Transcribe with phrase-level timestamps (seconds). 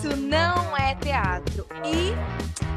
[0.00, 1.66] isso não é teatro.
[1.84, 2.14] E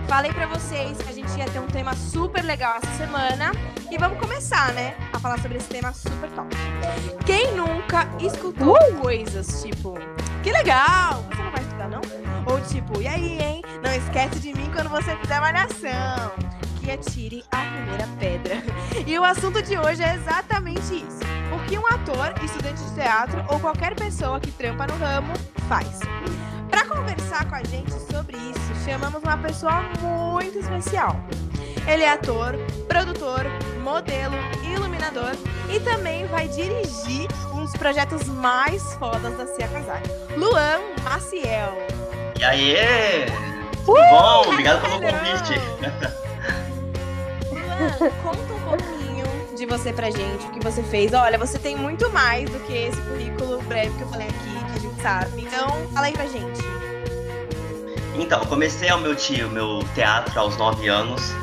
[0.07, 3.51] falei para vocês que a gente ia ter um tema super legal essa semana
[3.89, 6.53] e vamos começar, né, a falar sobre esse tema super top.
[7.25, 9.01] Quem nunca escutou uh!
[9.01, 9.97] coisas tipo,
[10.43, 12.01] que legal, você não vai estudar não?
[12.45, 13.61] Ou tipo, e aí, hein?
[13.81, 16.33] Não esquece de mim quando você fizer malhação.
[16.81, 18.61] Que atire a primeira pedra.
[19.07, 21.19] E o assunto de hoje é exatamente isso.
[21.55, 25.33] O que um ator, estudante de teatro ou qualquer pessoa que trampa no ramo
[25.69, 26.01] faz.
[26.73, 31.15] Para conversar com a gente sobre isso, chamamos uma pessoa muito especial.
[31.87, 32.55] Ele é ator,
[32.87, 33.45] produtor,
[33.83, 35.33] modelo, iluminador
[35.69, 40.01] e também vai dirigir um dos projetos mais fodas da Cia Casar.
[40.35, 41.77] Luan Maciel.
[42.39, 42.75] E aí?
[43.85, 44.49] Tudo uh, bom?
[44.49, 45.53] Obrigado pelo convite.
[47.51, 51.13] Luan, conta um pouquinho de você pra gente, o que você fez.
[51.13, 54.92] Olha, você tem muito mais do que esse currículo breve que eu falei aqui, que
[55.03, 55.41] sabe.
[55.41, 56.61] Então, fala aí pra gente.
[58.15, 61.33] Então, comecei o meu tio, meu teatro aos 9 anos,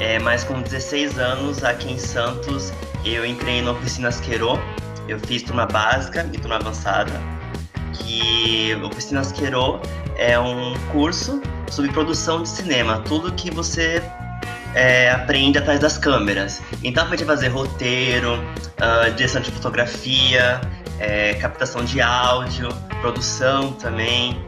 [0.00, 2.72] é, mas com 16 anos, aqui em Santos,
[3.04, 4.58] eu entrei na oficina Asquerô.
[5.06, 7.12] Eu fiz turma básica e turma avançada.
[7.92, 9.80] Que oficina Asquerô
[10.16, 14.02] é um curso sobre produção de cinema, tudo que você
[14.74, 16.62] é, aprende atrás das câmeras.
[16.82, 20.60] Então, a gente vai fazer roteiro, uh, direção de fotografia,
[20.98, 22.68] é, captação de áudio,
[23.02, 24.40] produção também.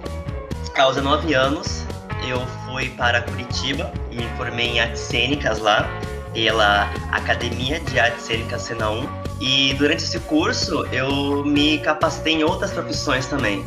[0.79, 1.85] Aos 19 anos,
[2.27, 5.87] eu fui para Curitiba e me formei em artes cênicas lá,
[6.33, 9.09] pela Academia de Artes Cênicas Cena 1.
[9.41, 13.65] E durante esse curso, eu me capacitei em outras profissões também.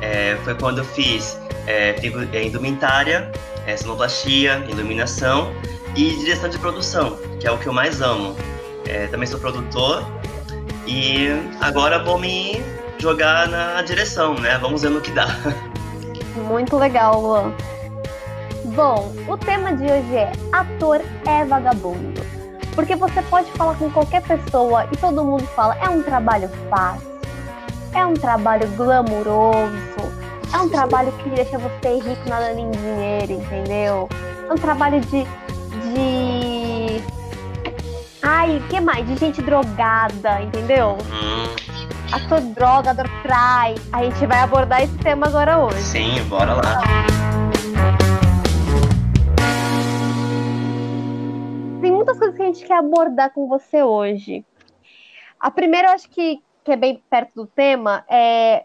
[0.00, 1.96] É, foi quando eu fiz é,
[2.32, 3.30] é indumentária,
[3.66, 5.52] é, sonoplastia, iluminação
[5.96, 8.36] e direção de produção, que é o que eu mais amo.
[8.86, 10.06] É, também sou produtor
[10.86, 11.28] e
[11.60, 12.62] agora vou me
[12.98, 14.58] jogar na direção, né?
[14.58, 15.26] Vamos ver no que dá.
[16.36, 17.52] Muito legal, Luan.
[18.74, 22.20] Bom, o tema de hoje é Ator é Vagabundo.
[22.74, 27.18] Porque você pode falar com qualquer pessoa e todo mundo fala: é um trabalho fácil,
[27.94, 30.12] é um trabalho glamuroso,
[30.52, 34.08] é um trabalho que deixa você rico nadando em dinheiro, entendeu?
[34.48, 35.24] É um trabalho de.
[35.94, 37.02] de.
[38.22, 39.06] Ai, o que mais?
[39.06, 40.98] De gente drogada, entendeu?
[42.12, 43.74] Ator droga, ator trai.
[43.92, 45.82] A gente vai abordar esse tema agora hoje.
[45.82, 46.80] Sim, bora lá.
[51.80, 54.44] Tem muitas coisas que a gente quer abordar com você hoje.
[55.38, 58.64] A primeira, eu acho que, que é bem perto do tema, é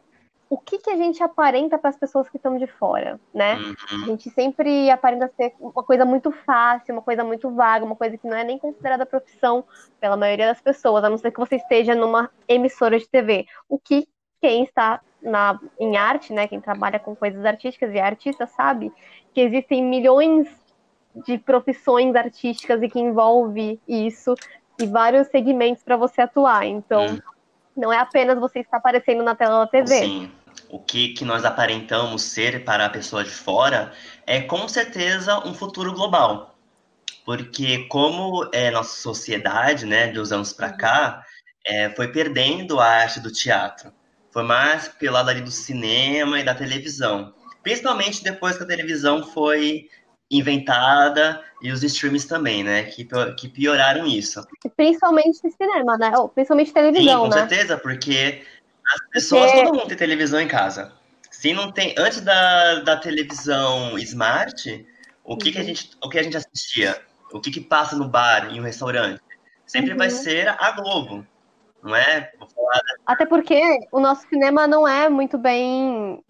[0.52, 3.56] o que, que a gente aparenta para as pessoas que estão de fora, né?
[3.56, 4.04] Uhum.
[4.04, 8.18] A gente sempre aparenta ser uma coisa muito fácil, uma coisa muito vaga, uma coisa
[8.18, 9.64] que não é nem considerada profissão
[9.98, 13.46] pela maioria das pessoas, a não ser que você esteja numa emissora de TV.
[13.70, 14.06] O que
[14.42, 18.92] quem está na, em arte, né, quem trabalha com coisas artísticas e é artista sabe
[19.34, 20.50] que existem milhões
[21.26, 24.36] de profissões artísticas e que envolve isso
[24.78, 26.66] e vários segmentos para você atuar.
[26.66, 27.20] Então, uhum.
[27.74, 29.96] não é apenas você estar aparecendo na tela da TV.
[29.96, 30.41] Sim
[30.72, 33.92] o que, que nós aparentamos ser para a pessoa de fora,
[34.26, 36.56] é com certeza um futuro global.
[37.26, 41.24] Porque como é nossa sociedade, né, de uns anos para cá,
[41.66, 43.92] é, foi perdendo a arte do teatro.
[44.32, 47.34] Foi mais pelo lado ali do cinema e da televisão.
[47.62, 49.90] Principalmente depois que a televisão foi
[50.32, 52.84] inventada e os streams também, né?
[52.84, 53.06] Que,
[53.38, 54.42] que pioraram isso.
[54.78, 56.14] Principalmente cinema, né?
[56.18, 57.48] Ou principalmente televisão, Sim, com né?
[57.48, 58.42] certeza, porque
[58.88, 60.94] as pessoas, todo mundo tem televisão em casa.
[61.30, 64.86] Se não tem, antes da, da televisão smart,
[65.24, 65.54] o que, uhum.
[65.54, 65.68] que a uhum.
[65.68, 67.02] gente, o que a gente assistia?
[67.32, 69.22] O que que passa no bar, em um restaurante?
[69.66, 69.98] Sempre uhum.
[69.98, 71.26] vai ser a Globo,
[71.82, 72.32] não é?
[73.06, 73.62] Até porque
[73.92, 76.22] o nosso cinema não é muito bem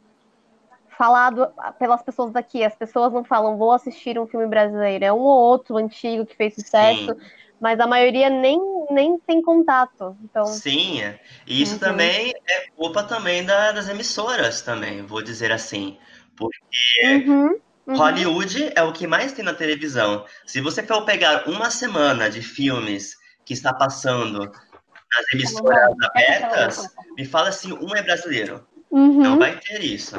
[0.98, 2.64] falado pelas pessoas daqui.
[2.64, 5.04] As pessoas não falam, vou assistir um filme brasileiro.
[5.04, 7.16] É um ou outro antigo que fez sucesso.
[7.16, 10.18] Sim mas a maioria nem, nem tem contato.
[10.24, 10.46] Então...
[10.48, 11.22] Sim, é.
[11.46, 11.80] e isso uhum.
[11.80, 15.96] também é culpa também da, das emissoras também, vou dizer assim.
[16.36, 17.56] Porque uhum.
[17.86, 17.96] Uhum.
[17.96, 20.26] Hollywood é o que mais tem na televisão.
[20.44, 23.16] Se você for pegar uma semana de filmes
[23.46, 28.66] que está passando nas emissoras abertas, me fala se um é brasileiro.
[28.90, 29.22] Uhum.
[29.22, 30.16] Não vai ter isso.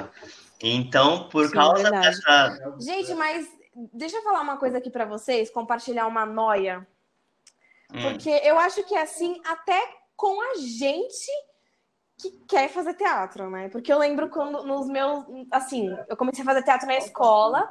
[0.62, 2.76] Então, por Sim, causa dessa.
[2.80, 3.48] Gente, mas
[3.92, 6.86] deixa eu falar uma coisa aqui para vocês, compartilhar uma noia
[7.92, 8.02] Hum.
[8.02, 9.80] Porque eu acho que é assim até
[10.16, 11.30] com a gente
[12.18, 13.68] que quer fazer teatro, né?
[13.68, 15.24] Porque eu lembro quando nos meus.
[15.50, 17.68] Assim, eu comecei a fazer teatro na escola.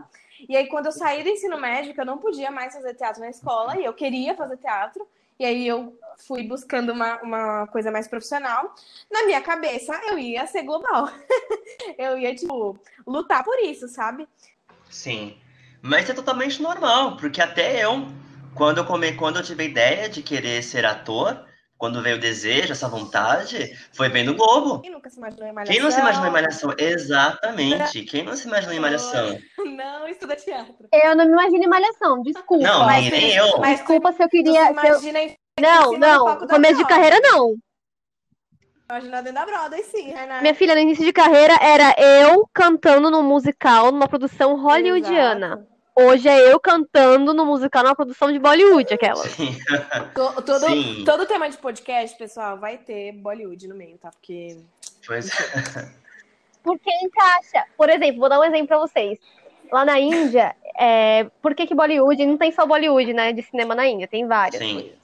[0.50, 3.30] E aí, quando eu saí do ensino médio, eu não podia mais fazer teatro na
[3.30, 5.08] escola, e eu queria fazer teatro.
[5.40, 5.98] E aí eu
[6.28, 8.76] fui buscando uma, uma coisa mais profissional.
[9.10, 11.10] Na minha cabeça, eu ia ser global.
[11.98, 12.78] eu ia, tipo,
[13.08, 14.28] lutar por isso, sabe?
[14.90, 15.38] Sim.
[15.82, 18.06] Mas é totalmente normal, porque até eu,
[18.56, 21.46] quando eu come, quando eu tive a ideia de querer ser ator,
[21.78, 24.82] quando veio o desejo, essa vontade, foi bem no Globo.
[24.82, 25.74] Quem nunca se imaginou em Malhação?
[25.74, 26.74] Quem não se imaginou em Malhação?
[26.78, 28.04] Exatamente.
[28.04, 29.40] Quem não se imaginou em Malhação?
[29.66, 30.76] Não, estuda teatro.
[30.94, 32.64] Eu não me imagino em malhação, desculpa.
[32.68, 33.58] Não, mas, nem, eu.
[33.60, 34.74] Mas desculpa se eu queria.
[34.74, 36.48] Tu se eu- em Não, não.
[36.48, 37.56] Começo de carreira, não.
[38.90, 40.42] Imagina dentro da Broadway, sim, Renan.
[40.42, 45.48] Minha filha, no início de carreira era eu cantando num musical numa produção hollywoodiana.
[45.48, 45.71] Exato.
[45.94, 49.24] Hoje é eu cantando no musical numa produção de Bollywood, aquela.
[49.28, 49.56] Sim.
[50.16, 51.04] To- Todo, Sim.
[51.06, 54.10] todo tema de podcast, pessoal, vai ter Bollywood no meio, tá?
[54.10, 54.58] Porque.
[55.06, 55.30] Pois
[56.64, 57.66] Porque encaixa.
[57.76, 59.20] Por exemplo, vou dar um exemplo pra vocês.
[59.72, 62.26] Lá na Índia, é, por que, que Bollywood?
[62.26, 63.34] Não tem só Bollywood, né?
[63.34, 64.62] De cinema na Índia, tem várias.
[64.62, 64.74] Sim.
[64.76, 65.02] coisas.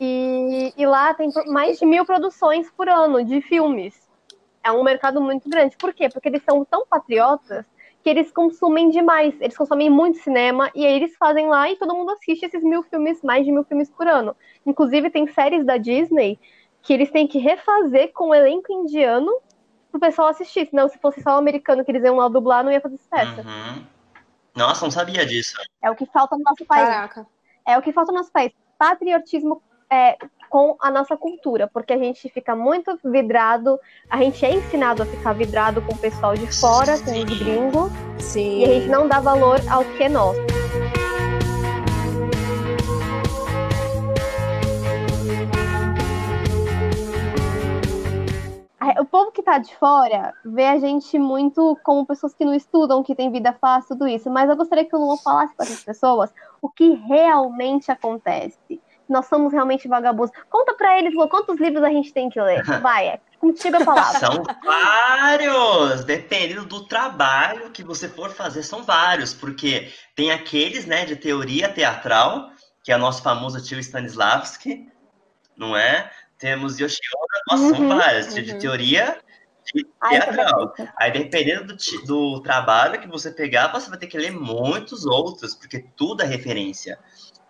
[0.00, 3.94] E, e lá tem mais de mil produções por ano de filmes.
[4.62, 5.76] É um mercado muito grande.
[5.76, 6.08] Por quê?
[6.08, 7.64] Porque eles são tão patriotas
[8.04, 9.34] que eles consumem demais.
[9.40, 12.82] Eles consomem muito cinema e aí eles fazem lá e todo mundo assiste esses mil
[12.82, 14.36] filmes, mais de mil filmes por ano.
[14.66, 16.38] Inclusive, tem séries da Disney
[16.82, 19.32] que eles têm que refazer com o elenco indiano
[19.90, 20.68] pro pessoal assistir.
[20.68, 23.40] Senão, se fosse só o americano que eles iam lá dublar, não ia fazer sucesso.
[23.40, 23.86] Uhum.
[24.54, 25.56] Nossa, não sabia disso.
[25.82, 26.86] É o que falta no nosso país.
[26.86, 27.26] Caraca.
[27.66, 28.52] É o que falta no nosso país.
[28.76, 30.18] Patriotismo é,
[30.54, 33.76] com a nossa cultura, porque a gente fica muito vidrado,
[34.08, 37.90] a gente é ensinado a ficar vidrado com o pessoal de fora, com os gringos,
[38.20, 38.60] Sim.
[38.60, 40.38] e a gente não dá valor ao que é nosso.
[48.80, 52.54] É, O povo que tá de fora vê a gente muito como pessoas que não
[52.54, 54.30] estudam, que têm vida fácil, tudo isso.
[54.30, 58.80] Mas eu gostaria que o Luan falasse para essas pessoas o que realmente acontece.
[59.08, 60.34] Nós somos realmente vagabundos.
[60.48, 62.62] Conta pra eles, Luan, quantos livros a gente tem que ler.
[62.80, 64.18] Vai, é contigo a palavra.
[64.18, 66.04] São vários!
[66.04, 71.68] Dependendo do trabalho que você for fazer, são vários, porque tem aqueles, né, de teoria
[71.68, 72.50] teatral,
[72.82, 74.88] que é o nosso famoso tio Stanislavski,
[75.56, 76.10] não é?
[76.38, 78.58] Temos Yoshioda, nossa, são Uhum, vários, de, de uhum.
[78.58, 79.18] teoria
[79.72, 80.72] de Ai, teatral.
[80.72, 80.94] delícia.
[80.96, 85.54] Aí, dependendo do, do trabalho que você pegar, você vai ter que ler muitos outros,
[85.54, 86.98] porque tudo é referência.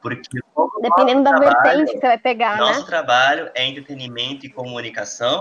[0.01, 0.39] Porque
[0.89, 2.87] Dependendo da nosso trabalho- vertente que você vai pegar, nosso né?
[2.87, 5.41] trabalho é entretenimento e comunicação,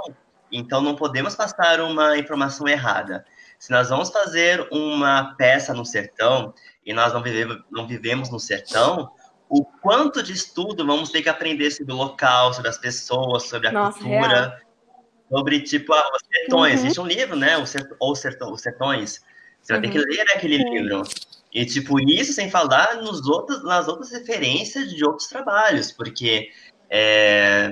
[0.52, 3.26] então não podemos passar uma informação errada.
[3.60, 6.54] Se nós vamos fazer uma peça no sertão
[6.86, 9.10] e nós não, vive- não vivemos no sertão,
[9.50, 13.68] o quanto de estudo vamos ter que aprender sobre o local, sobre as pessoas, sobre
[13.68, 14.62] a Nossa, cultura,
[15.30, 16.74] sobre tipo ah, os sertões.
[16.74, 16.86] Uhum.
[16.86, 17.58] Existe um livro, né?
[17.58, 17.64] O
[18.00, 19.22] ou sertão, os sertões.
[19.62, 20.06] Você vai ter que Uhum.
[20.10, 20.70] ler aquele Sim.
[20.80, 21.04] livro.
[21.54, 26.50] E tipo isso sem falar nos outros, nas outras referências de outros trabalhos, porque
[26.90, 27.72] é,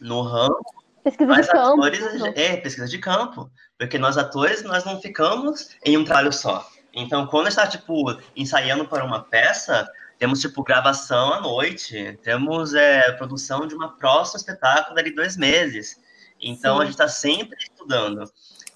[0.00, 0.58] no ramo
[1.04, 1.82] Pesquisa de campo.
[1.82, 2.00] atores
[2.36, 6.66] é pesquisa de campo, porque nós atores nós não ficamos em um trabalho só.
[6.94, 9.88] Então quando está tipo ensaiando para uma peça
[10.18, 16.00] temos tipo gravação à noite, temos é, produção de uma próxima espetáculo dali dois meses.
[16.40, 16.82] Então Sim.
[16.82, 18.24] a gente está sempre estudando.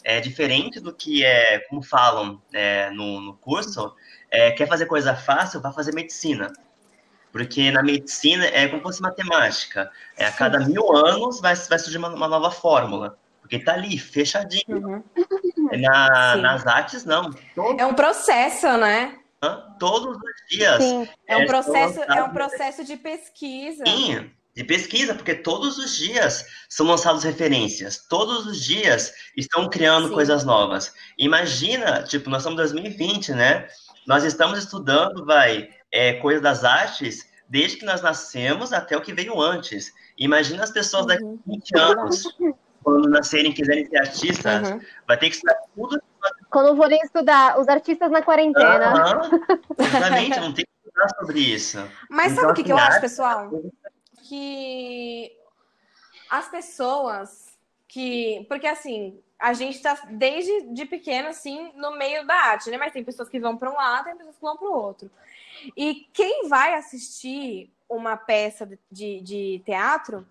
[0.08, 3.92] É diferente do que é como falam é, no, no curso,
[4.30, 6.52] é, quer fazer coisa fácil, vai fazer medicina.
[7.32, 9.90] Porque na medicina é como se fosse matemática.
[10.16, 13.18] É, a cada mil anos vai, vai surgir uma, uma nova fórmula.
[13.40, 14.64] Porque tá ali, fechadinho.
[14.68, 15.04] Uhum.
[15.80, 16.40] Na, Sim.
[16.40, 17.32] nas artes, não.
[17.56, 19.18] Todo- É um processo, né?
[19.78, 20.82] todos os dias.
[20.84, 21.08] Sim.
[21.26, 23.84] É um É, processo, é um processo de pesquisa.
[23.86, 27.98] Sim, de pesquisa, porque todos os dias são lançadas referências.
[28.08, 30.14] Todos os dias estão criando Sim.
[30.14, 30.94] coisas novas.
[31.18, 33.68] Imagina, tipo, nós estamos em 2020, né?
[34.06, 39.12] Nós estamos estudando, vai, é, coisa das artes desde que nós nascemos até o que
[39.12, 39.92] veio antes.
[40.18, 41.38] Imagina as pessoas daqui a Uhum.
[41.46, 42.22] 20 anos,
[42.82, 44.80] quando nascerem e quiserem ser artistas, Uhum.
[45.06, 46.00] vai ter que estudar tudo.
[46.50, 48.86] Quando forem estudar os artistas na quarentena.
[48.94, 49.30] Aham,
[49.78, 51.78] Exatamente, não tem que estudar sobre isso.
[52.10, 53.50] Mas Então, sabe o que, que eu assim, acho, arte- pessoal?
[54.28, 55.32] Que
[56.30, 57.56] as pessoas
[57.88, 58.44] que.
[58.48, 62.76] Porque assim, a gente tá desde de pequeno, assim, no meio da arte, né?
[62.76, 65.10] Mas tem pessoas que vão para um lado, tem pessoas que vão para o outro.
[65.76, 70.26] E quem vai assistir uma peça de- de, de teatro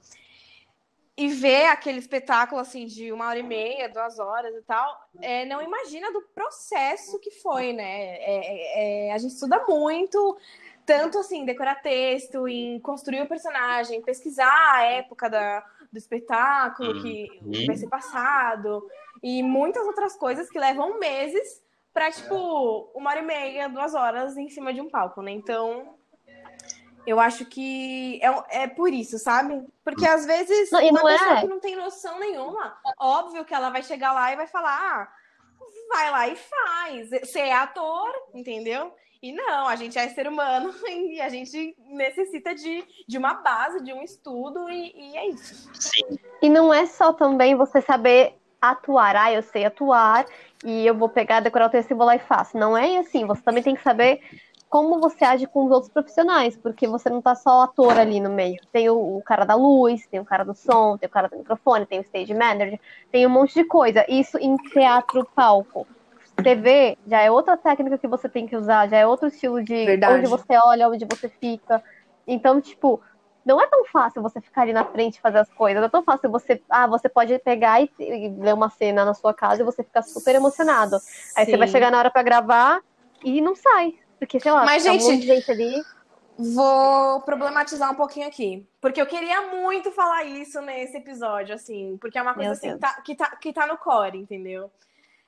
[1.17, 5.45] e ver aquele espetáculo assim de uma hora e meia, duas horas e tal, é,
[5.45, 8.17] não imagina do processo que foi, né?
[8.17, 10.37] É, é, é, a gente estuda muito,
[10.85, 17.27] tanto assim, decorar texto, em construir o personagem, pesquisar a época da, do espetáculo que,
[17.51, 18.87] que vai ser passado,
[19.23, 21.63] e muitas outras coisas que levam meses
[21.93, 25.31] para, tipo, uma hora e meia, duas horas em cima de um palco, né?
[25.31, 25.95] Então,
[27.07, 29.63] Eu acho que é, é por isso, sabe?
[29.83, 33.53] Porque às vezes Não, uma não pessoa é- que não tem noção nenhuma, óbvio que
[33.53, 35.13] ela vai chegar lá e vai falar, ah,
[35.89, 37.09] vai lá e faz.
[37.11, 38.91] Você é ator, entendeu?
[39.22, 43.84] E não, a gente é ser humano e a gente necessita de, de uma base,
[43.84, 45.69] de um estudo, e, e é isso.
[45.74, 46.17] Sim.
[46.41, 49.15] E não é só também você saber atuar.
[49.15, 50.25] Ah, eu sei atuar
[50.63, 52.57] e eu vou pegar, decorar o texto e vou lá e faço.
[52.57, 53.25] Não é assim.
[53.25, 54.22] Você também tem que saber
[54.69, 58.29] como você age com os outros profissionais, porque você não tá só ator ali no
[58.29, 58.60] meio.
[58.72, 61.38] Tem o, o cara da luz, tem o cara do som, tem o cara do
[61.38, 62.79] microfone, tem o stage manager,
[63.12, 64.05] tem um monte de coisa.
[64.10, 65.88] Isso em teatro palco.
[66.43, 69.85] TV já é outra técnica que você tem que usar, já é outro estilo de
[69.85, 70.15] Verdade.
[70.15, 71.81] onde você olha, onde você fica.
[72.27, 73.01] Então, tipo,
[73.45, 75.79] não é tão fácil você ficar ali na frente e fazer as coisas.
[75.79, 76.61] Não é tão fácil você.
[76.69, 80.01] Ah, você pode pegar e, e ler uma cena na sua casa e você fica
[80.01, 80.97] super emocionado.
[81.35, 81.73] Aí você vai Sim.
[81.73, 82.81] chegar na hora pra gravar
[83.23, 83.93] e não sai.
[84.19, 85.83] Porque, sei lá, Mas, tá um gente, monte de gente ali.
[86.37, 88.67] Vou problematizar um pouquinho aqui.
[88.81, 92.79] Porque eu queria muito falar isso nesse episódio, assim, porque é uma coisa assim, Deus.
[92.79, 94.69] tá- que, tá, que tá no core, entendeu?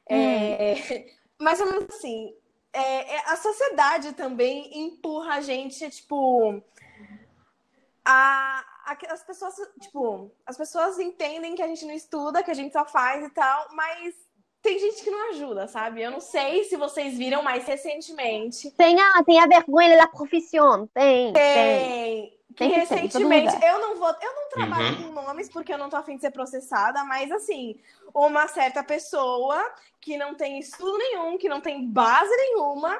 [0.09, 1.05] É,
[1.39, 2.33] mais ou menos assim.
[2.73, 6.61] é, é, a sociedade também empurra a gente, tipo.
[8.05, 12.53] A, a- as pessoas, tipo, as pessoas entendem que a gente não estuda, que a
[12.53, 14.15] gente só faz e tal, mas
[14.61, 16.01] tem gente que não ajuda, sabe?
[16.01, 18.71] Eu não sei se vocês viram mais recentemente.
[18.71, 20.87] Tem a, tem a vergonha da profissão.
[20.93, 21.33] Tem, tem.
[21.33, 22.37] Tem.
[22.57, 25.13] Que recentemente, eu não vou, eu não trabalho Uhum.
[25.13, 27.79] com nomes porque eu não tô afim de ser processada, mas assim,
[28.13, 29.63] uma certa pessoa
[30.01, 32.99] que não tem estudo nenhum, que não tem base nenhuma,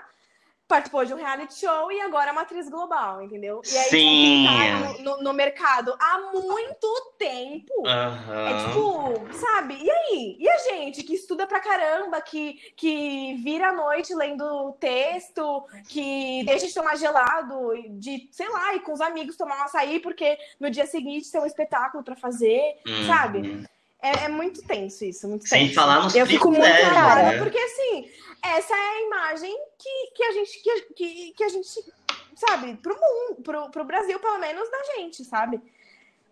[0.67, 3.62] participou de um reality show e agora é uma atriz global, entendeu?
[3.71, 4.45] E aí, Sim.
[4.45, 7.88] tá no, no- no mercado há muito tempo.
[7.88, 8.67] É Aham.
[8.67, 9.77] tipo, sabe?
[9.81, 10.36] E aí?
[10.39, 16.43] E a gente que estuda pra caramba, que, que vira a noite lendo texto, que
[16.45, 20.38] deixa de tomar gelado, de, sei lá, e com os amigos tomar um açaí, porque
[20.59, 23.03] no dia seguinte tem um espetáculo pra fazer, Uhum.
[23.05, 23.67] sabe?
[24.01, 25.75] É, é muito tenso isso, muito Sem tenso.
[25.75, 27.38] falar nos Eu fico muito abalada, né?
[27.39, 28.10] porque assim,
[28.44, 31.68] essa é a imagem que, que a gente, que, que, que a gente,
[32.36, 35.62] sabe, pro mundo, pro, pro Brasil, pelo menos, da gente, sabe?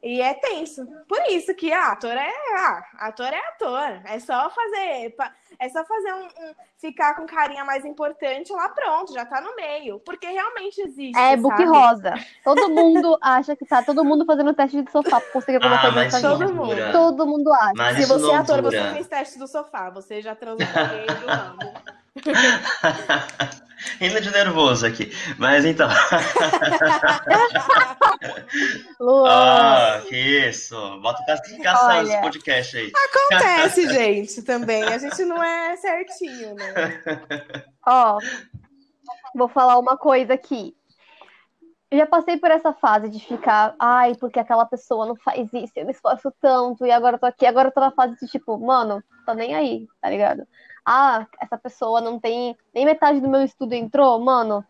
[0.06, 0.86] E é tenso.
[1.10, 4.02] Por isso que ah, ator é ah, ator é ator.
[4.06, 5.16] É só fazer.
[5.58, 9.56] É só fazer um, um- ficar com carinha mais importante lá, pronto, já tá no
[9.56, 10.00] meio.
[10.02, 11.18] Porque realmente existe.
[11.18, 11.70] É book sabe?
[11.70, 12.14] rosa.
[12.44, 15.82] Todo mundo acha que tá todo mundo fazendo teste de sofá pra conseguir alguma Ah,
[15.82, 16.22] coisa mas.
[16.22, 16.92] Todo mundo.
[16.92, 17.74] Todo mundo acha.
[17.76, 18.84] Mas Se você é ator, dura.
[18.84, 21.74] você fez teste do sofá, você já transou do ramo.
[24.00, 25.12] Rindo de nervoso aqui.
[25.38, 25.90] Mas então.
[29.00, 29.30] Luan.
[29.30, 30.76] Ah, que isso.
[31.02, 32.04] Bota classificação Olha.
[32.04, 32.90] nesse podcast aí.
[32.96, 34.84] Acontece, gente, também.
[34.84, 37.04] A gente não é certinho, né?
[37.86, 38.18] Ó,
[39.36, 40.74] vou falar uma coisa aqui.
[41.92, 45.72] Eu já passei por essa fase de ficar, ai, porque aquela pessoa não faz isso,
[45.76, 48.28] eu me esforço tanto, e agora eu tô aqui, agora eu tô na fase de
[48.28, 50.48] tipo, mano, tô nem aí, tá ligado?
[50.86, 54.64] Ah, essa pessoa não tem nem metade do meu estudo entrou, mano.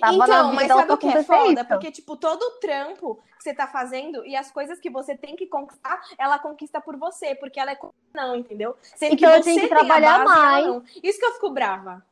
[0.00, 1.52] Tava então, mas sabe o que é foda?
[1.52, 1.64] isso.
[1.64, 5.34] Porque, tipo, todo o trampo que você tá fazendo e as coisas que você tem
[5.34, 7.78] que conquistar, ela conquista por você, porque ela é.
[8.12, 8.76] Não, entendeu?
[8.82, 10.82] Sendo Então eu tenho que tem a trabalhar base mais.
[11.02, 12.04] Isso que eu fico brava.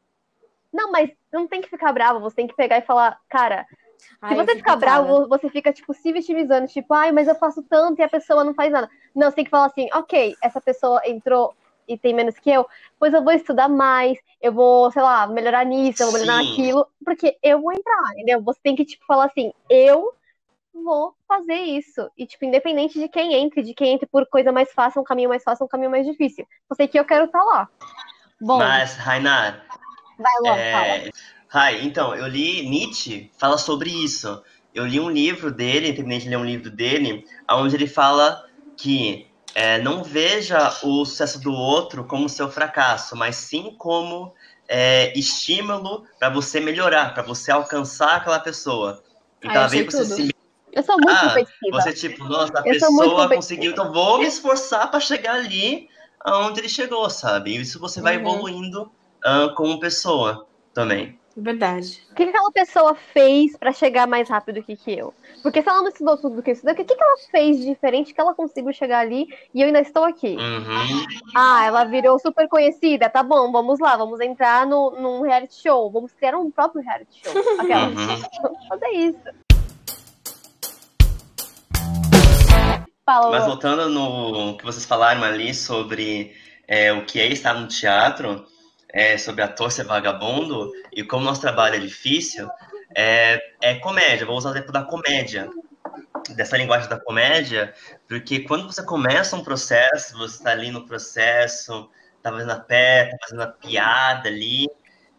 [0.73, 3.67] Não, mas não tem que ficar bravo, você tem que pegar e falar, cara,
[4.21, 7.35] Ai, Se eu você ficar bravo, você fica, tipo, se vitimizando, tipo, ai, mas eu
[7.35, 8.91] faço tanto e a pessoa não faz nada.
[9.15, 11.55] Não, você tem que falar assim, ok, essa pessoa entrou
[11.87, 12.67] e tem menos que eu,
[12.99, 16.49] pois eu vou estudar mais, eu vou, sei lá, melhorar nisso, eu vou melhorar Sim.
[16.49, 18.43] naquilo, porque eu vou entrar, entendeu?
[18.43, 20.13] Você tem que, tipo, falar assim, eu
[20.73, 22.11] vou fazer isso.
[22.17, 25.29] E, tipo, independente de quem entre, de quem entre por coisa mais fácil, um caminho
[25.29, 26.47] mais fácil, um caminho mais difícil.
[26.69, 27.69] Eu sei que eu quero estar lá.
[28.41, 29.65] Bom, Mas, Rainar,
[30.19, 30.97] vai fala.
[31.55, 31.83] é...
[31.83, 34.43] Então, eu li Nietzsche, fala sobre isso.
[34.75, 38.43] Eu li um livro dele, terminei de ler um livro dele, onde ele fala
[38.77, 44.33] que é, não veja o sucesso do outro como seu fracasso, mas sim como
[44.69, 49.03] é, estímulo para você melhorar, para você alcançar aquela pessoa.
[49.43, 50.15] Então, achei de você tudo.
[50.15, 50.35] se
[50.73, 51.81] Eu sou muito Ah, competitiva.
[51.81, 55.87] Você, tipo, nossa, a Eu pessoa conseguiu, então vou me esforçar para chegar ali
[56.25, 57.51] aonde ele chegou, sabe?
[57.51, 58.23] E isso você vai Uhum.
[58.23, 58.91] evoluindo
[59.25, 61.19] ah, como pessoa também.
[61.37, 62.01] Verdade.
[62.11, 65.15] O que, pessoa fez pra chegar mais rápido que, que eu?
[65.43, 67.67] Porque se ela não estudou tudo que eu estudei, o que, que ela fez de
[67.67, 70.37] diferente que ela conseguiu chegar ali e eu ainda estou aqui?
[70.37, 71.07] Uhum.
[71.35, 73.09] Ah, ela virou super conhecida.
[73.09, 75.91] Tá bom, vamos lá, vamos entrar no, num reality show.
[75.91, 77.33] Vamos criar um próprio reality show.
[77.59, 77.89] Aquela.
[77.89, 78.23] Uhum.
[78.43, 79.43] Vamos fazer isso.
[83.05, 86.33] Fala, Mas voltando no que vocês falaram ali sobre
[86.69, 88.47] é, o que é estar no teatro,
[88.93, 92.49] é, sobre ator ser vagabundo e como nosso trabalho é difícil,
[92.95, 94.27] é, é comédia.
[94.27, 95.49] Vou usar o exemplo da comédia,
[96.31, 97.73] dessa linguagem da comédia,
[98.07, 101.91] porque quando você começa um processo, você está ali no processo,
[102.23, 104.69] tá fazendo a pé, tá fazendo a piada ali.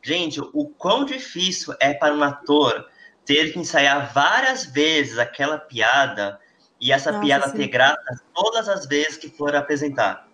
[0.01, 2.87] Gente, o quão difícil é para um ator
[3.25, 6.39] ter que ensaiar várias vezes aquela piada
[6.79, 7.57] e essa Nossa, piada sim.
[7.57, 10.27] ter graça todas as vezes que for apresentar.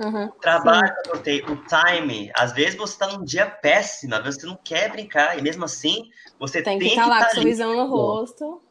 [0.00, 2.32] Uhum, Trabalho, o time.
[2.34, 5.62] Às vezes você está num dia péssimo, às vezes você não quer brincar, e mesmo
[5.66, 8.62] assim você tem, tem que estar tá lá com sorrisão no rosto.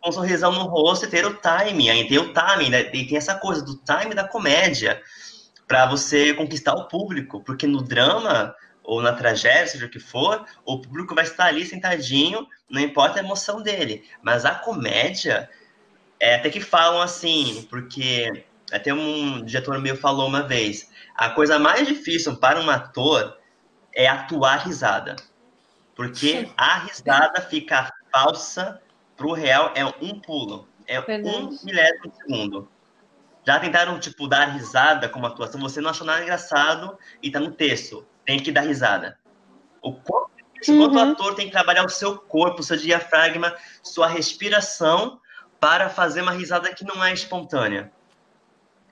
[0.00, 1.90] Com um sorrisão no rosto e ter o time.
[1.90, 2.90] Aí tem o time, né?
[2.94, 5.02] E tem essa coisa do time da comédia
[5.68, 10.46] para você conquistar o público, porque no drama ou na tragédia, seja o que for,
[10.64, 14.02] o público vai estar ali sentadinho, não importa a emoção dele.
[14.22, 15.48] Mas a comédia,
[16.18, 21.58] é até que falam assim, porque até um diretor meu falou uma vez, a coisa
[21.58, 23.38] mais difícil para um ator
[23.94, 25.16] é atuar risada.
[25.94, 28.80] Porque a risada fica falsa
[29.16, 30.68] pro real é um pulo.
[30.86, 31.36] É Verdade.
[31.36, 32.68] um milésimo de segundo.
[33.46, 37.52] Já tentaram, tipo, dar risada como atuação, você não achou nada engraçado e tá no
[37.52, 38.06] texto.
[38.24, 39.18] Tem que dar risada.
[39.82, 40.32] O corpo,
[40.68, 40.98] uhum.
[40.98, 45.20] ator tem que trabalhar o seu corpo, o seu diafragma, sua respiração
[45.60, 47.92] para fazer uma risada que não é espontânea.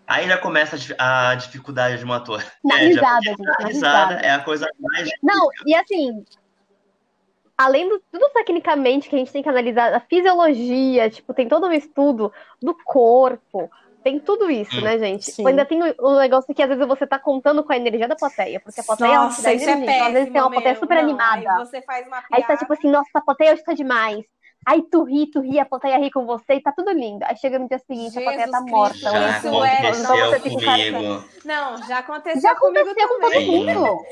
[0.06, 2.44] Aí já começa a dificuldade de um ator.
[2.64, 3.42] Na é, risada, gente.
[3.42, 5.08] Na risada, é a coisa mais.
[5.22, 6.24] Não, e assim,
[7.56, 11.66] além do tudo tecnicamente que a gente tem que analisar, a fisiologia, tipo, tem todo
[11.66, 13.70] um estudo do corpo,
[14.02, 15.30] tem tudo isso, hum, né, gente?
[15.30, 15.46] Sim.
[15.46, 18.16] Ainda tem o, o, negócio que às vezes você tá contando com a energia da
[18.16, 20.74] plateia, porque a plateia nossa, é isso é péssimo, então, às vezes tem uma plateia
[20.74, 21.50] super não, animada.
[21.52, 22.28] Aí você faz uma piada.
[22.32, 24.24] Aí tá tipo assim, nossa, a plateia hoje tá demais.
[24.64, 27.24] Aí tu ri, tu ri, a plateia ri com você e tá tudo lindo.
[27.24, 28.98] Aí chega no dia seguinte, Jesus a plateia tá morta.
[28.98, 29.88] Já isso é...
[29.88, 31.24] aconteceu comigo.
[31.44, 34.04] Não, já aconteceu Já aconteceu com todo mundo.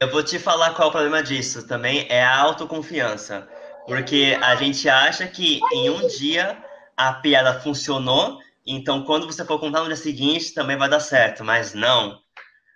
[0.00, 3.48] Eu vou te falar qual é o problema disso também, é a autoconfiança.
[3.86, 6.56] Porque a gente acha que em um dia
[6.96, 11.44] a piada funcionou então, quando você for contar no dia seguinte, também vai dar certo,
[11.44, 12.20] mas não.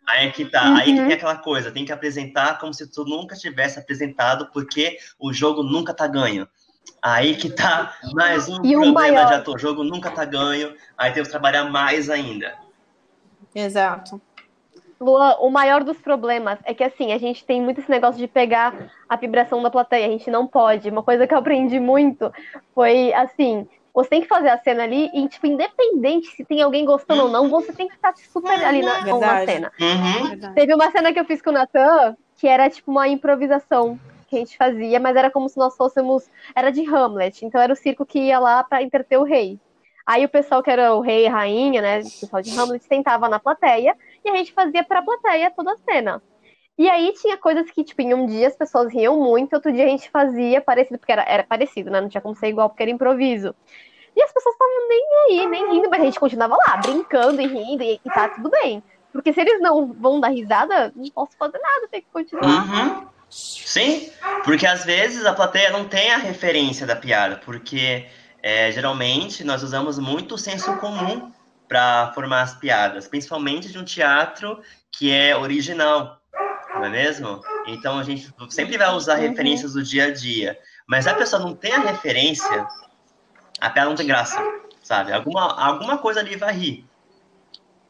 [0.06, 0.76] Aí é que tá, uhum.
[0.76, 4.98] aí que tem aquela coisa, tem que apresentar como se tu nunca tivesse apresentado, porque
[5.18, 6.48] o jogo nunca tá ganho.
[7.02, 9.26] Aí que tá mais um e problema maior...
[9.26, 12.54] de ator, jogo nunca tá ganho, aí temos que trabalhar mais ainda.
[13.54, 14.20] Exato.
[14.98, 18.26] Luan, o maior dos problemas é que assim, a gente tem muito esse negócio de
[18.26, 20.88] pegar a vibração da plateia, a gente não pode.
[20.88, 22.32] Uma coisa que eu aprendi muito
[22.74, 26.84] foi assim, você tem que fazer a cena ali e, tipo, independente se tem alguém
[26.84, 29.72] gostando ou não, você tem que estar super ali na, na cena.
[29.80, 30.52] Uhum.
[30.54, 33.98] Teve uma cena que eu fiz com o Natan, que era, tipo, uma improvisação
[34.34, 36.28] que a gente fazia, mas era como se nós fôssemos.
[36.54, 39.58] Era de Hamlet, então era o circo que ia lá para interter o rei.
[40.06, 43.28] Aí o pessoal que era o rei e rainha, né, o pessoal de Hamlet, sentava
[43.28, 46.22] na plateia e a gente fazia pra plateia toda a cena.
[46.76, 49.84] E aí tinha coisas que, tipo, em um dia as pessoas riam muito, outro dia
[49.84, 52.00] a gente fazia parecido, porque era, era parecido, né?
[52.00, 53.54] Não tinha como ser igual, porque era improviso.
[54.16, 57.46] E as pessoas estavam nem aí, nem rindo, mas a gente continuava lá, brincando e
[57.46, 58.82] rindo, e, e tá tudo bem.
[59.12, 62.66] Porque se eles não vão dar risada, não posso fazer nada, tem que continuar.
[62.66, 63.06] Uhum.
[63.34, 64.10] Sim,
[64.44, 68.06] porque às vezes a plateia não tem a referência da piada, porque
[68.42, 71.32] é, geralmente nós usamos muito o senso comum
[71.66, 76.20] para formar as piadas, principalmente de um teatro que é original
[76.74, 77.40] não é mesmo?
[77.66, 79.28] Então a gente sempre vai usar uhum.
[79.28, 80.58] referências do dia a dia.
[80.86, 82.66] Mas a pessoa não tem a referência,
[83.60, 84.38] a piada não tem graça,
[84.82, 85.12] sabe?
[85.12, 86.86] Alguma, alguma coisa ali vai rir.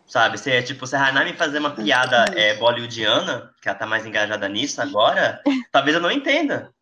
[0.07, 0.39] Sabe?
[0.39, 4.49] Se, tipo, se a Hanami fazer uma piada é, bollywoodiana, que ela tá mais engajada
[4.49, 5.41] nisso agora,
[5.73, 6.73] talvez eu não entenda.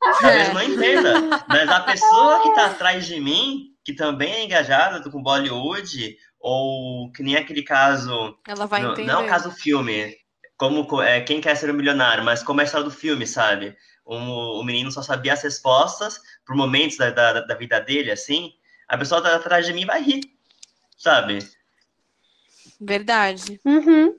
[0.00, 1.44] Talvez eu não entenda.
[1.48, 7.10] Mas a pessoa que tá atrás de mim, que também é engajada com Bollywood, ou
[7.12, 8.36] que nem aquele caso.
[8.46, 9.12] Ela vai entender.
[9.12, 10.16] Não é o caso filme,
[10.56, 13.76] como é, quem quer ser um milionário, mas como é a história do filme, sabe?
[14.06, 18.52] Um, o menino só sabia as respostas por momentos da, da, da vida dele, assim.
[18.88, 20.20] A pessoa tá atrás de mim vai rir,
[20.96, 21.38] sabe?
[22.80, 23.60] Verdade.
[23.64, 24.14] Uhum.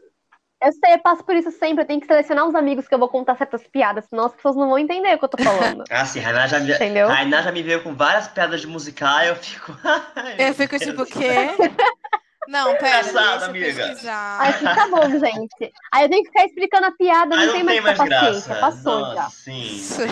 [0.64, 1.84] Eu sei, eu passo por isso sempre.
[1.84, 4.56] Eu tenho que selecionar os amigos que eu vou contar certas piadas, senão as pessoas
[4.56, 5.84] não vão entender o que eu tô falando.
[5.90, 7.08] ah, sim, a Rainá já me, Entendeu?
[7.10, 9.78] A já me veio com várias piadas de musical e eu fico.
[10.40, 11.30] eu fico tipo, o quê?
[12.48, 13.94] Não, pera, Engraçado, amiga.
[14.40, 15.74] Aí tá bom, gente.
[15.94, 18.56] Aí eu tenho que ficar explicando a piada, não, não tem mais, mais paciência.
[18.56, 19.30] Passou Nossa, já.
[19.30, 19.82] Sim.
[19.82, 20.04] Deixa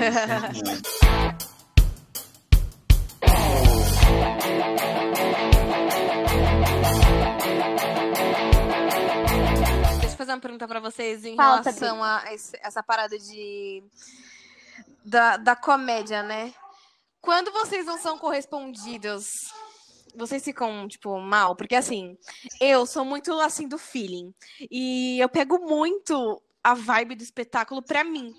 [4.90, 4.95] eu
[10.26, 13.84] fazer uma pergunta pra vocês em Fala, relação a esse, essa parada de
[15.04, 16.54] da, da comédia, né?
[17.22, 19.30] Quando vocês não são correspondidos
[20.18, 21.56] vocês ficam, tipo, mal?
[21.56, 22.18] Porque, assim,
[22.60, 24.34] eu sou muito, assim, do feeling.
[24.72, 28.34] E eu pego muito a vibe do espetáculo pra mim.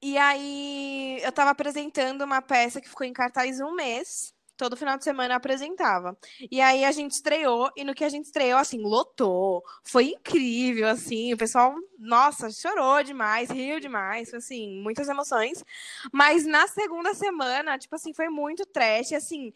[0.00, 4.32] E aí eu tava apresentando uma peça que ficou em cartaz um mês.
[4.58, 6.18] Todo final de semana apresentava.
[6.50, 9.62] E aí a gente estreou, e no que a gente estreou, assim, lotou.
[9.84, 11.32] Foi incrível, assim.
[11.32, 14.34] O pessoal, nossa, chorou demais, riu demais.
[14.34, 15.64] Assim, muitas emoções.
[16.12, 19.12] Mas na segunda semana, tipo assim, foi muito trash.
[19.12, 19.52] Assim,